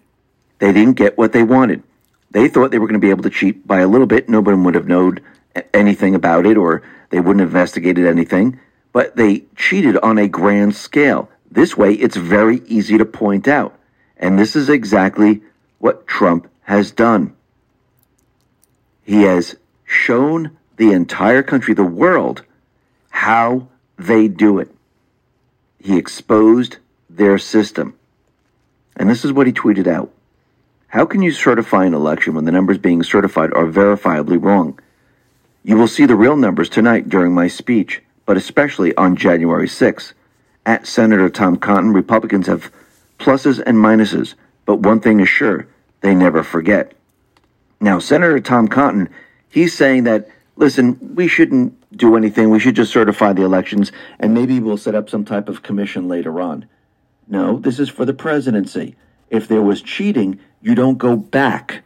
[0.59, 1.83] They didn't get what they wanted.
[2.31, 4.29] They thought they were going to be able to cheat by a little bit.
[4.29, 5.19] Nobody would have known
[5.73, 8.59] anything about it or they wouldn't have investigated anything.
[8.91, 11.29] But they cheated on a grand scale.
[11.51, 13.77] This way, it's very easy to point out.
[14.17, 15.41] And this is exactly
[15.79, 17.35] what Trump has done.
[19.03, 22.43] He has shown the entire country, the world,
[23.09, 24.69] how they do it.
[25.79, 26.77] He exposed
[27.09, 27.95] their system.
[28.95, 30.11] And this is what he tweeted out.
[30.87, 34.79] How can you certify an election when the numbers being certified are verifiably wrong?
[35.63, 40.13] You will see the real numbers tonight during my speech, but especially on January 6th.
[40.65, 42.71] At Senator Tom Cotton, Republicans have
[43.17, 45.67] pluses and minuses, but one thing is sure
[46.01, 46.93] they never forget.
[47.81, 49.09] Now, Senator Tom Cotton,
[49.49, 52.49] he's saying that, listen, we shouldn't do anything.
[52.49, 56.07] We should just certify the elections, and maybe we'll set up some type of commission
[56.07, 56.65] later on.
[57.27, 58.95] No, this is for the presidency.
[59.29, 61.83] If there was cheating, you don't go back.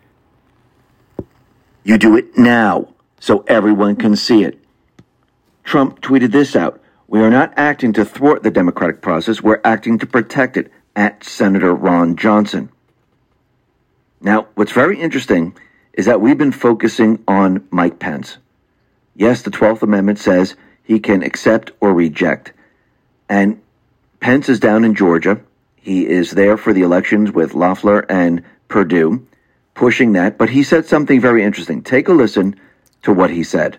[1.84, 4.60] You do it now so everyone can see it.
[5.64, 6.82] Trump tweeted this out.
[7.14, 9.40] We are not acting to thwart the democratic process.
[9.40, 12.72] We're acting to protect it at Senator Ron Johnson.
[14.20, 15.56] Now, what's very interesting
[15.94, 18.40] is that we've been focusing on Mike Pence.
[19.16, 22.52] Yes, the 12th Amendment says he can accept or reject.
[23.30, 23.62] And
[24.20, 25.40] Pence is down in Georgia.
[25.76, 29.24] He is there for the elections with Loeffler and Perdue,
[29.76, 30.40] pushing that.
[30.40, 31.84] But he said something very interesting.
[31.84, 32.60] Take a listen
[33.04, 33.78] to what he said.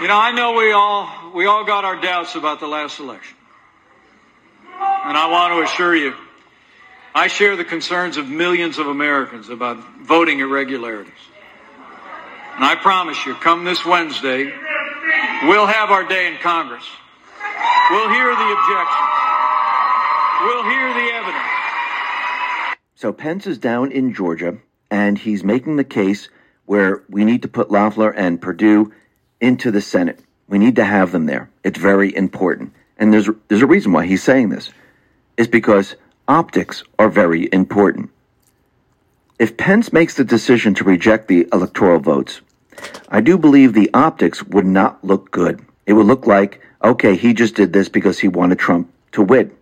[0.00, 3.36] You know, I know we all we all got our doubts about the last election.
[4.64, 6.14] And I want to assure you,
[7.14, 11.12] I share the concerns of millions of Americans about voting irregularities.
[12.54, 14.44] And I promise you, come this Wednesday,
[15.44, 16.84] we'll have our day in Congress.
[17.90, 19.08] We'll hear the objections.
[20.42, 21.52] We'll hear the evidence.
[22.94, 24.58] So Pence is down in Georgia,
[24.90, 26.28] and he's making the case
[26.66, 28.92] where we need to put Loeffler and Perdue
[29.40, 30.20] into the Senate.
[30.52, 31.48] We need to have them there.
[31.64, 32.74] It's very important.
[32.98, 34.68] And there's there's a reason why he's saying this.
[35.38, 35.96] Is because
[36.28, 38.10] optics are very important.
[39.38, 42.42] If Pence makes the decision to reject the electoral votes,
[43.08, 45.64] I do believe the optics would not look good.
[45.86, 49.52] It would look like, okay, he just did this because he wanted Trump to win.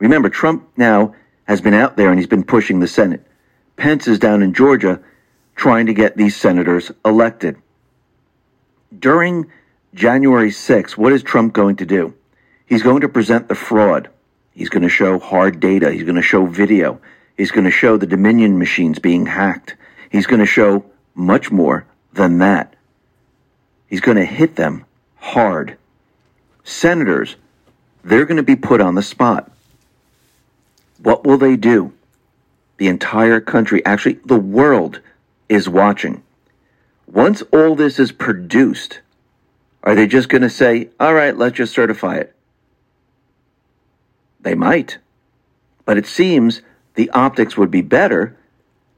[0.00, 3.24] Remember, Trump now has been out there and he's been pushing the Senate.
[3.76, 4.98] Pence is down in Georgia
[5.54, 7.56] trying to get these senators elected.
[8.98, 9.46] During
[9.94, 12.14] January 6th, what is Trump going to do?
[12.66, 14.08] He's going to present the fraud.
[14.52, 15.90] He's going to show hard data.
[15.90, 17.00] He's going to show video.
[17.36, 19.74] He's going to show the Dominion machines being hacked.
[20.10, 22.74] He's going to show much more than that.
[23.88, 24.84] He's going to hit them
[25.16, 25.76] hard.
[26.62, 27.34] Senators,
[28.04, 29.50] they're going to be put on the spot.
[31.02, 31.92] What will they do?
[32.76, 35.00] The entire country, actually, the world
[35.48, 36.22] is watching.
[37.06, 39.00] Once all this is produced,
[39.82, 42.34] are they just going to say, all right, let's just certify it?
[44.40, 44.98] They might.
[45.84, 46.62] But it seems
[46.94, 48.36] the optics would be better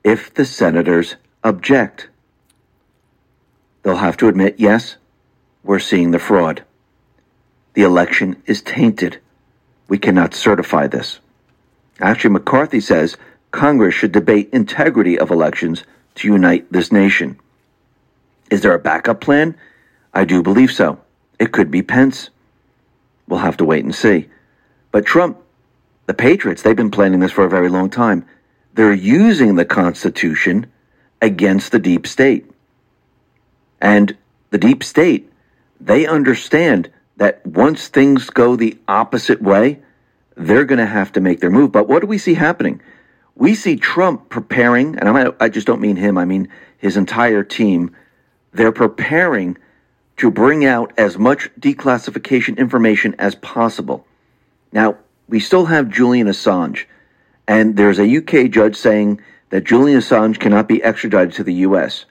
[0.05, 2.09] if the senators object.
[3.83, 4.97] They'll have to admit, yes,
[5.65, 6.65] we're seeing the fraud.
[7.75, 9.21] The election is tainted.
[9.89, 11.21] We cannot certify this.
[12.01, 13.17] Actually, McCarthy says
[13.51, 15.85] Congress should debate integrity of elections
[16.17, 17.39] to unite this nation.
[18.51, 19.57] Is there a backup plan?
[20.13, 21.01] I do believe so.
[21.39, 22.31] It could be Pence.
[23.27, 24.29] We'll have to wait and see.
[24.91, 25.39] But Trump,
[26.07, 28.27] the Patriots, they've been planning this for a very long time.
[28.75, 30.71] They're using the Constitution
[31.21, 32.51] against the deep state.
[33.81, 34.17] And
[34.51, 35.31] the deep state,
[35.81, 39.81] they understand that once things go the opposite way,
[40.37, 41.73] they're going to have to make their move.
[41.73, 42.81] But what do we see happening?
[43.35, 47.95] We see Trump preparing, and I, just don't mean him, I mean his entire team.
[48.53, 49.57] They're preparing
[50.23, 54.07] to bring out as much declassification information as possible.
[54.71, 54.99] Now,
[55.29, 56.85] we still have Julian Assange,
[57.49, 59.21] and there's a UK judge saying
[59.51, 62.05] that Julian Assange cannot be extradited to the US.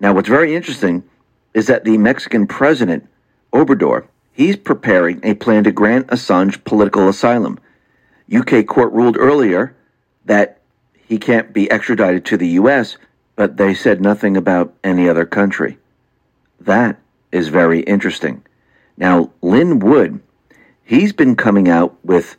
[0.00, 1.02] Now, what's very interesting
[1.54, 3.08] is that the Mexican president,
[3.54, 7.58] Obrador, he's preparing a plan to grant Assange political asylum.
[8.30, 9.74] UK court ruled earlier
[10.26, 10.60] that
[11.08, 12.98] he can't be extradited to the US,
[13.34, 15.78] but they said nothing about any other country.
[16.60, 16.98] That
[17.36, 18.42] is very interesting.
[18.96, 20.20] Now, Lin Wood,
[20.82, 22.36] he's been coming out with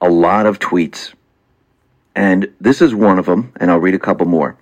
[0.00, 1.14] a lot of tweets.
[2.16, 4.56] And this is one of them, and I'll read a couple more.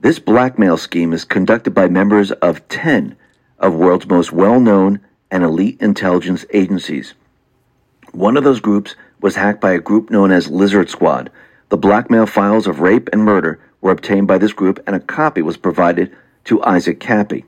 [0.00, 3.14] This blackmail scheme is conducted by members of 10
[3.58, 5.00] of world's most well-known
[5.30, 7.12] and elite intelligence agencies.
[8.12, 11.30] One of those groups was hacked by a group known as Lizard Squad.
[11.68, 15.42] The blackmail files of rape and murder were obtained by this group and a copy
[15.42, 17.44] was provided to Isaac Kappy.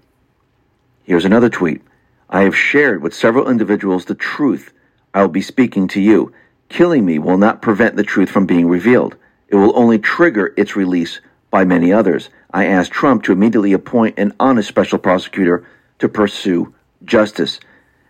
[1.07, 1.83] Here's another tweet.
[2.29, 4.73] I have shared with several individuals the truth.
[5.15, 6.33] I will be speaking to you.
[6.69, 9.15] Killing me will not prevent the truth from being revealed.
[9.47, 12.29] It will only trigger its release by many others.
[12.53, 15.65] I asked Trump to immediately appoint an honest special prosecutor
[16.01, 17.61] to pursue justice.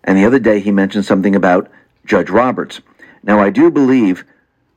[0.03, 1.71] And the other day he mentioned something about
[2.07, 2.81] Judge Roberts.
[3.23, 4.25] Now, I do believe,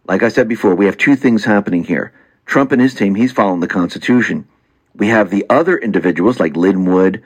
[0.03, 2.11] like I said before, we have two things happening here.
[2.45, 4.45] Trump and his team, he's following the Constitution.
[4.93, 7.23] We have the other individuals like Lin Wood.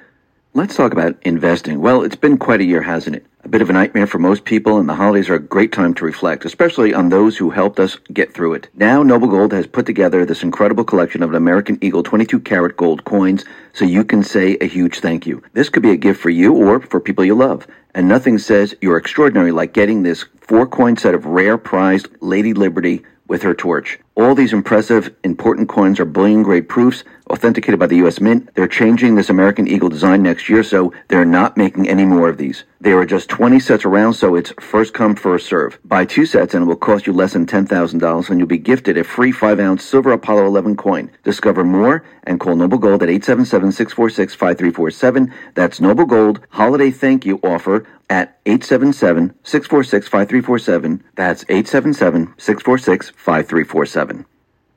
[0.56, 1.82] Let's talk about investing.
[1.82, 3.26] Well, it's been quite a year, hasn't it?
[3.43, 5.95] A bit of a nightmare for most people, and the holidays are a great time
[5.95, 8.70] to reflect, especially on those who helped us get through it.
[8.76, 12.78] Now, Noble Gold has put together this incredible collection of an American Eagle 22 karat
[12.78, 15.41] gold coins, so you can say a huge thank you.
[15.54, 17.66] This could be a gift for you or for people you love.
[17.95, 22.54] And nothing says you're extraordinary like getting this four coin set of rare prized Lady
[22.54, 23.97] Liberty with her torch.
[24.14, 28.19] All these impressive, important coins are bullion grade proofs authenticated by the U.S.
[28.19, 28.49] Mint.
[28.55, 32.38] They're changing this American Eagle design next year, so they're not making any more of
[32.38, 32.63] these.
[32.82, 35.80] There are just 20 sets around, so it's first come, first serve.
[35.86, 38.97] Buy two sets and it will cost you less than $10,000 and you'll be gifted
[38.97, 41.09] a free 5 ounce silver Apollo 11 coin.
[41.24, 45.32] Discover more and call Noble Gold at 877-646-5347.
[45.55, 51.01] That's Noble Gold holiday thank you offer at 877-646-5347.
[51.15, 54.26] That's 877-646-5347.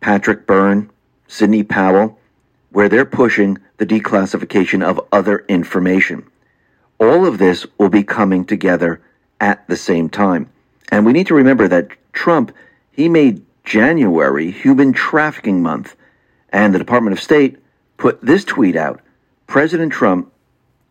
[0.00, 0.90] Patrick Byrne,
[1.26, 2.16] Sidney Powell,
[2.70, 6.26] where they're pushing the declassification of other information.
[6.98, 9.00] All of this will be coming together
[9.40, 10.50] at the same time.
[10.90, 12.52] And we need to remember that Trump,
[12.90, 15.96] he made January Human Trafficking Month,
[16.50, 17.58] and the Department of State
[17.96, 19.00] put this tweet out.
[19.46, 20.32] President Trump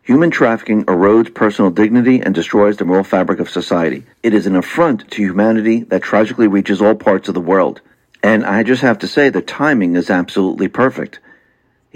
[0.06, 4.04] Human trafficking erodes personal dignity and destroys the moral fabric of society.
[4.22, 7.80] It is an affront to humanity that tragically reaches all parts of the world.
[8.22, 11.18] And I just have to say the timing is absolutely perfect.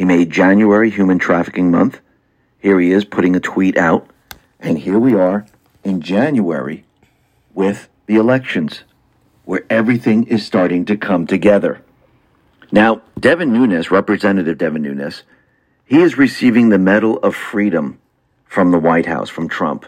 [0.00, 2.00] He made January Human Trafficking Month.
[2.58, 4.08] Here he is putting a tweet out.
[4.58, 5.44] And here we are
[5.84, 6.86] in January
[7.52, 8.84] with the elections,
[9.44, 11.82] where everything is starting to come together.
[12.72, 15.24] Now, Devin Nunes, Representative Devin Nunes,
[15.84, 17.98] he is receiving the Medal of Freedom
[18.46, 19.84] from the White House, from Trump.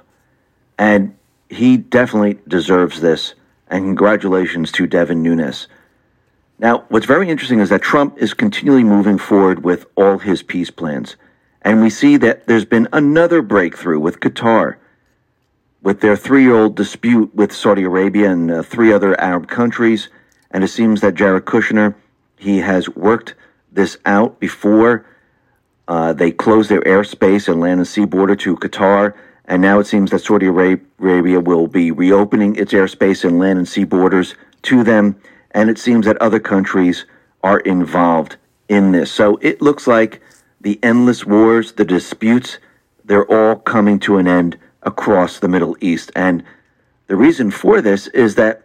[0.77, 1.17] And
[1.49, 3.33] he definitely deserves this.
[3.67, 5.69] And congratulations to Devin Nunes.
[6.63, 10.71] Now, what's very interesting is that Trump is continually moving forward with all his peace
[10.71, 11.17] plans.
[11.63, 14.77] And we see that there's been another breakthrough with Qatar,
[15.83, 20.09] with their three year old dispute with Saudi Arabia and uh, three other Arab countries.
[20.53, 21.97] And it seems that Jared Kushner,
[22.39, 23.35] he has worked
[23.73, 25.05] this out before
[25.89, 29.15] uh, they closed their airspace and land and sea border to Qatar,
[29.47, 33.69] and now it seems that Saudi Arabia will be reopening its airspace and land and
[33.69, 35.17] sea borders to them,
[35.53, 37.05] and it seems that other countries
[37.43, 38.37] are involved
[38.69, 39.11] in this.
[39.11, 40.21] So it looks like
[40.61, 42.59] the endless wars, the disputes,
[43.05, 46.13] they're all coming to an end across the Middle East.
[46.15, 46.45] And
[47.09, 48.63] the reason for this is that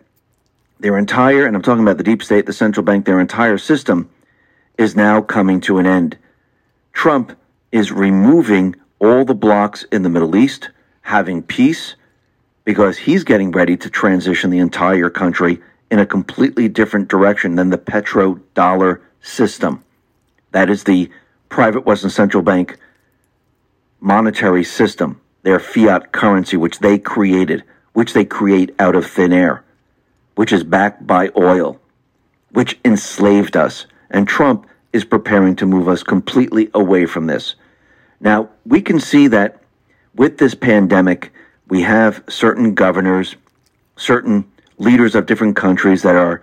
[0.79, 4.09] their entire, and I'm talking about the deep state, the central bank, their entire system
[4.77, 6.17] is now coming to an end.
[6.93, 7.37] Trump
[7.71, 10.69] is removing all the blocks in the Middle East,
[11.01, 11.95] having peace,
[12.63, 15.59] because he's getting ready to transition the entire country
[15.89, 19.83] in a completely different direction than the petrodollar system.
[20.51, 21.09] That is the
[21.49, 22.77] private Western Central Bank
[23.99, 27.63] monetary system, their fiat currency, which they created,
[27.93, 29.63] which they create out of thin air,
[30.35, 31.79] which is backed by oil,
[32.51, 33.85] which enslaved us.
[34.09, 37.55] And Trump is preparing to move us completely away from this.
[38.19, 39.61] Now, we can see that
[40.15, 41.31] with this pandemic,
[41.67, 43.35] we have certain governors,
[43.95, 46.41] certain leaders of different countries that are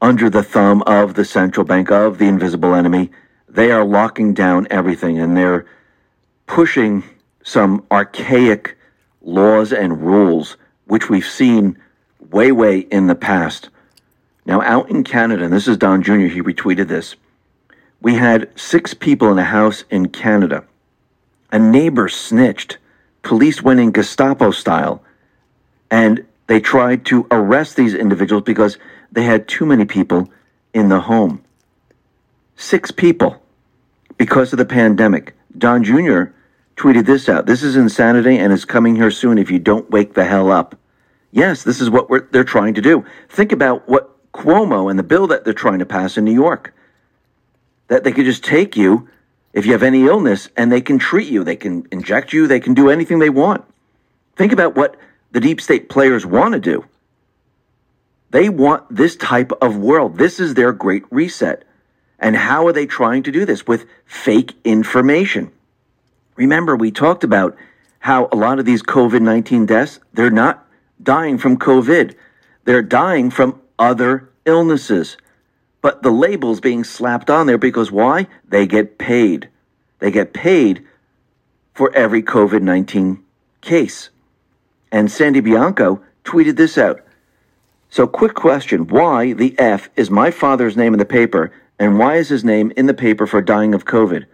[0.00, 3.10] under the thumb of the central bank, of the invisible enemy.
[3.48, 5.66] They are locking down everything and they're
[6.46, 7.04] pushing
[7.42, 8.76] some archaic
[9.20, 10.56] laws and rules,
[10.86, 11.78] which we've seen
[12.30, 13.68] way, way in the past.
[14.46, 17.14] Now, out in Canada, and this is Don Jr., he retweeted this.
[18.00, 20.64] We had six people in a house in Canada.
[21.52, 22.78] A neighbor snitched.
[23.22, 25.02] Police went in Gestapo style
[25.90, 28.76] and they tried to arrest these individuals because
[29.12, 30.28] they had too many people
[30.74, 31.44] in the home.
[32.56, 33.40] Six people
[34.16, 35.36] because of the pandemic.
[35.56, 36.32] Don Jr.
[36.74, 37.46] tweeted this out.
[37.46, 40.76] This is insanity and is coming here soon if you don't wake the hell up.
[41.30, 43.04] Yes, this is what they're trying to do.
[43.28, 46.74] Think about what Cuomo and the bill that they're trying to pass in New York
[47.86, 49.08] that they could just take you
[49.52, 52.58] if you have any illness and they can treat you, they can inject you, they
[52.58, 53.64] can do anything they want.
[54.34, 54.96] Think about what
[55.32, 56.84] the deep state players want to do.
[58.30, 60.18] They want this type of world.
[60.18, 61.64] This is their great reset.
[62.18, 63.66] And how are they trying to do this?
[63.66, 65.50] With fake information.
[66.36, 67.56] Remember, we talked about
[67.98, 70.66] how a lot of these COVID 19 deaths, they're not
[71.02, 72.14] dying from COVID,
[72.64, 75.16] they're dying from other illnesses.
[75.82, 78.26] But the label's being slapped on there because why?
[78.46, 79.48] They get paid.
[79.98, 80.86] They get paid
[81.74, 83.22] for every COVID 19
[83.60, 84.10] case.
[84.92, 87.00] And Sandy Bianco tweeted this out.
[87.88, 92.16] So, quick question why the F is my father's name in the paper, and why
[92.16, 94.26] is his name in the paper for dying of COVID?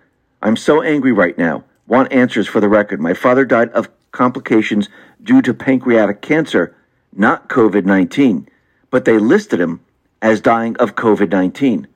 [0.43, 1.65] I'm so angry right now.
[1.87, 3.01] Want answers for the record.
[3.01, 4.89] My father died of complications
[5.23, 6.77] due to pancreatic cancer,
[7.15, 8.49] not COVID 19,
[8.91, 9.81] but they listed him
[10.21, 11.87] as dying of COVID 19,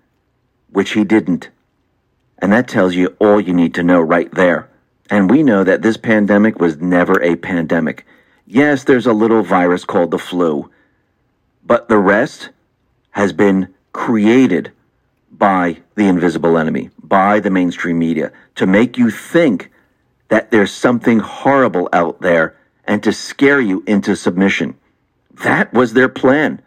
[0.71, 1.51] which he didn't.
[2.39, 4.69] And that tells you all you need to know right there.
[5.11, 8.07] And we know that this pandemic was never a pandemic.
[8.53, 10.73] Yes, there's a little virus called the flu,
[11.65, 12.51] but the rest
[13.13, 14.73] has been created
[15.31, 19.71] by the invisible enemy, by the mainstream media, to make you think
[20.31, 24.77] that there's something horrible out there and to scare you into submission.
[25.45, 26.61] That was their plan.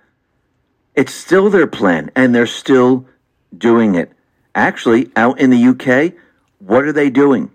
[0.96, 3.08] It's still their plan, and they're still
[3.58, 4.10] doing it.
[4.56, 6.14] Actually, out in the UK,
[6.60, 7.52] what are they doing?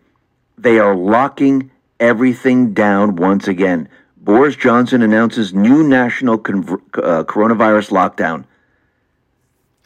[0.59, 3.89] They are locking everything down once again.
[4.21, 8.45] Boris Johnson announces new national uh, coronavirus lockdown.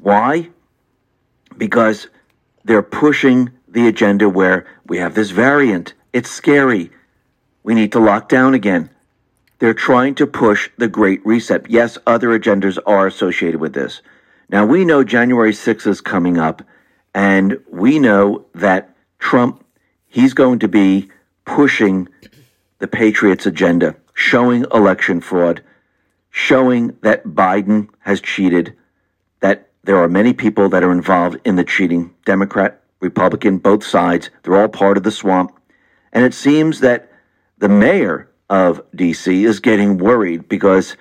[0.01, 0.49] Why?
[1.57, 2.09] Because
[2.65, 5.95] they're pushing the agenda where we have this variant.
[6.13, 6.91] It's scary.
[7.63, 8.91] We need to lock down again.
[9.59, 11.71] They're trying to push the Great Reset.
[11.71, 14.03] Yes, other agendas are associated with this.
[14.49, 16.63] Now, we know January 6th is coming up,
[17.15, 19.65] and we know that Trump,
[20.09, 21.11] he's going to be
[21.45, 22.09] pushing
[22.81, 25.63] the Patriots agenda, showing election fraud,
[26.31, 28.75] showing that Biden has cheated,
[29.41, 34.31] that there are many people that are involved in the cheating Democrat, Republican, both sides.
[34.43, 35.59] They're all part of the swamp.
[36.13, 37.11] And it seems that
[37.59, 40.97] the mayor of DC is getting worried because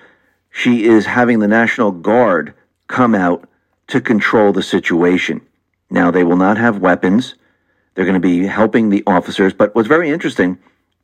[0.50, 2.54] she is having the National Guard
[2.88, 3.48] come out
[3.88, 5.40] to control the situation.
[5.90, 7.34] Now, they will not have weapons.
[7.94, 9.52] They're going to be helping the officers.
[9.52, 10.58] But what's very interesting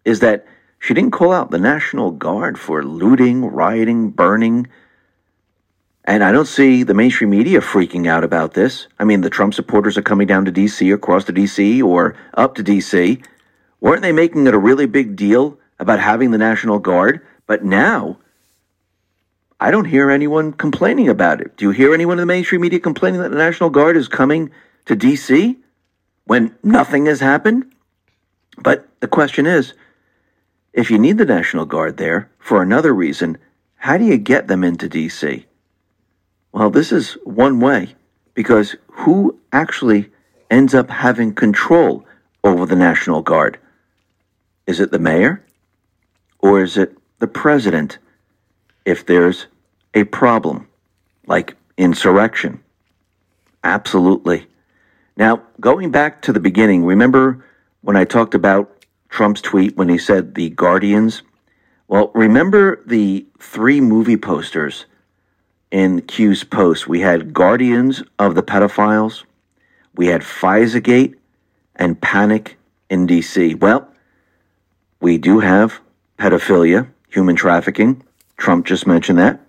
[0.05, 0.47] is that
[0.79, 4.69] she didn't call out the National Guard for looting, rioting, burning.
[6.05, 8.87] And I don't see the mainstream media freaking out about this.
[8.99, 12.55] I mean, the Trump supporters are coming down to D.C., across to D.C., or up
[12.55, 13.21] to D.C.
[13.81, 18.19] Weren't they making it a really big deal about having the National Guard, but now
[19.61, 21.57] I don't hear anyone complaining about it.
[21.57, 24.51] Do you hear anyone in the mainstream media complaining that the National Guard is coming
[24.87, 25.57] to DC
[26.25, 27.73] when nothing has happened?
[28.63, 29.75] But the question is
[30.79, 33.37] if you need the National Guard there for another reason,
[33.75, 35.45] how do you get them into DC?
[36.53, 37.97] Well, this is one way
[38.33, 40.09] because who actually
[40.49, 42.07] ends up having control
[42.45, 43.59] over the National Guard?
[44.69, 45.45] Is it the mayor?
[46.39, 47.99] Or is it the president
[48.85, 49.49] if there's
[49.95, 50.69] a problem,
[51.27, 52.63] like insurrection?
[53.65, 54.47] Absolutely.
[55.17, 57.45] Now, going back to the beginning, remember
[57.81, 58.78] when I talked about
[59.09, 61.23] Trump's tweet when he said the Guardians?
[61.87, 64.87] Well, remember the three movie posters
[65.71, 66.87] in Q's post?
[66.87, 69.25] We had Guardians of the Pedophiles,
[69.95, 71.15] we had Pfizergate,
[71.77, 72.59] and Panic
[72.91, 73.59] in DC.
[73.61, 73.89] Well,
[75.01, 75.81] we do have
[76.19, 78.03] pedophilia, human trafficking.
[78.37, 79.41] Trump just mentioned that.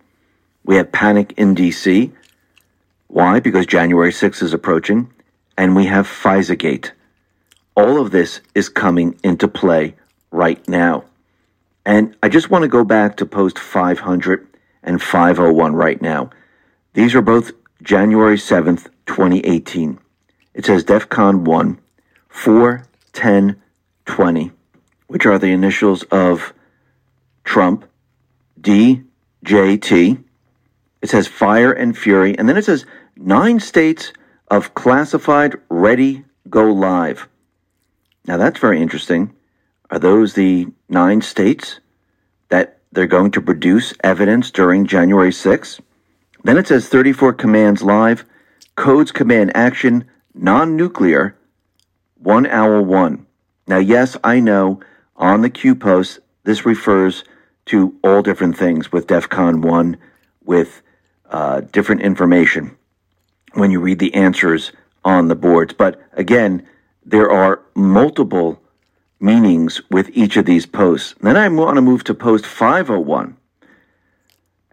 [0.64, 2.12] We have panic in D.C.
[3.08, 3.40] Why?
[3.40, 5.12] Because January 6th is approaching.
[5.58, 6.92] And we have Pfizergate.
[7.76, 9.96] All of this is coming into play
[10.32, 11.06] right now.
[11.86, 14.48] And I just want to go back to post 500
[14.84, 16.30] and 501 right now.
[16.94, 17.52] These are both
[17.82, 20.00] January 7th, 2018.
[20.54, 21.80] It says DEFCON 1,
[22.28, 23.62] 4, 10,
[24.06, 24.52] 20,
[25.08, 26.54] which are the initials of
[27.44, 27.86] Trump,
[28.62, 30.24] DJT.
[31.02, 32.38] It says fire and fury.
[32.38, 34.12] And then it says nine states
[34.50, 37.28] of classified ready go live.
[38.26, 39.36] Now that's very interesting.
[39.90, 41.80] Are those the nine states
[42.50, 45.80] that they're going to produce evidence during January 6th?
[46.44, 48.24] Then it says 34 commands live,
[48.76, 51.36] codes command action, non nuclear,
[52.16, 53.26] one hour one.
[53.68, 54.80] Now, yes, I know
[55.16, 57.24] on the Q post, this refers
[57.66, 59.98] to all different things with DEF CON 1,
[60.44, 60.82] with
[61.30, 62.76] uh, different information
[63.54, 64.72] when you read the answers
[65.06, 65.74] on the boards.
[65.74, 66.66] But again,
[67.10, 68.62] there are multiple
[69.20, 71.16] meanings with each of these posts.
[71.20, 73.36] Then I want to move to post 501.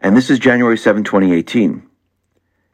[0.00, 1.82] And this is January 7, 2018.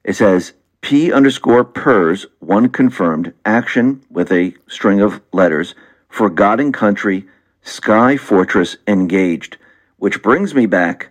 [0.03, 5.77] It says, P underscore PERS, one confirmed, action with a string of letters,
[6.09, 7.25] forgotten country,
[7.63, 9.59] sky fortress engaged,
[9.99, 11.11] which brings me back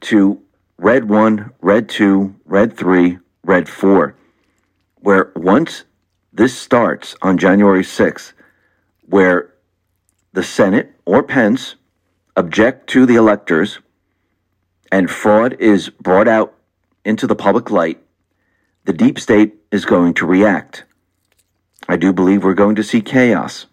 [0.00, 0.40] to
[0.78, 4.16] red 1, red 2, red 3, red 4,
[5.00, 5.84] where once
[6.34, 8.32] this starts on January 6th,
[9.06, 9.54] where
[10.32, 11.76] the Senate or Pence
[12.36, 13.78] object to the electors
[14.90, 16.54] and fraud is brought out
[17.04, 18.02] into the public light,
[18.84, 20.84] the deep state is going to react.
[21.88, 23.66] I do believe we're going to see chaos.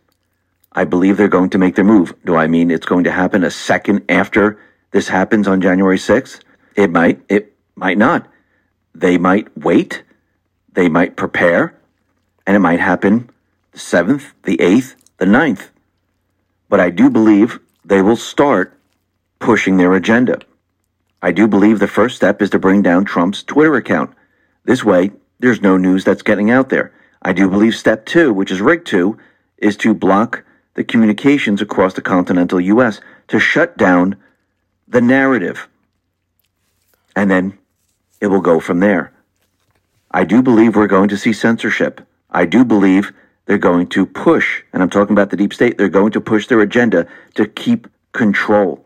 [0.72, 2.14] I believe they're going to make their move.
[2.26, 4.59] Do I mean it's going to happen a second after
[4.91, 6.41] this happens on January 6th?
[6.76, 8.28] It might, it might not.
[8.93, 10.03] They might wait,
[10.74, 11.80] they might prepare,
[12.45, 13.29] and it might happen
[13.71, 15.69] the 7th, the 8th, the 9th.
[16.69, 18.77] But I do believe they will start
[19.39, 20.39] pushing their agenda.
[21.21, 24.13] I do believe the first step is to bring down Trump's Twitter account.
[24.65, 26.93] This way, there's no news that's getting out there.
[27.21, 29.17] I do believe step two, which is rig two,
[29.57, 33.01] is to block the communications across the continental U.S.
[33.27, 34.15] to shut down
[34.87, 35.67] the narrative.
[37.15, 37.57] And then
[38.19, 39.11] it will go from there.
[40.09, 42.01] I do believe we're going to see censorship.
[42.32, 43.11] I do believe
[43.45, 46.47] they're going to push, and I'm talking about the deep state, they're going to push
[46.47, 48.86] their agenda to keep control,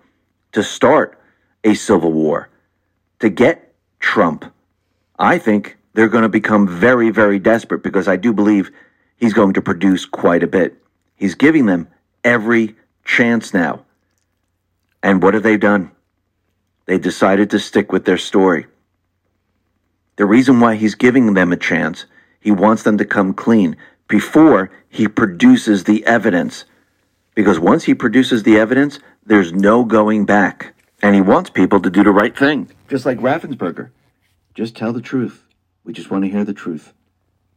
[0.53, 1.19] to start
[1.63, 2.49] a civil war,
[3.19, 4.45] to get Trump.
[5.17, 8.71] I think they're going to become very, very desperate because I do believe
[9.17, 10.75] he's going to produce quite a bit.
[11.15, 11.87] He's giving them
[12.23, 13.85] every chance now.
[15.01, 15.91] And what have they done?
[16.85, 18.67] They decided to stick with their story.
[20.17, 22.05] The reason why he's giving them a chance,
[22.45, 23.75] he wants them to come clean
[24.07, 26.65] before he produces the evidence.
[27.33, 30.75] Because once he produces the evidence, there's no going back.
[31.01, 32.69] And he wants people to do the right thing.
[32.87, 33.89] Just like Raffensperger.
[34.53, 35.43] Just tell the truth.
[35.83, 36.93] We just want to hear the truth.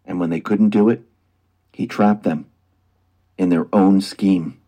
[0.07, 1.03] And when they couldn't do it,
[1.70, 2.47] he trapped them
[3.36, 4.59] in their own scheme.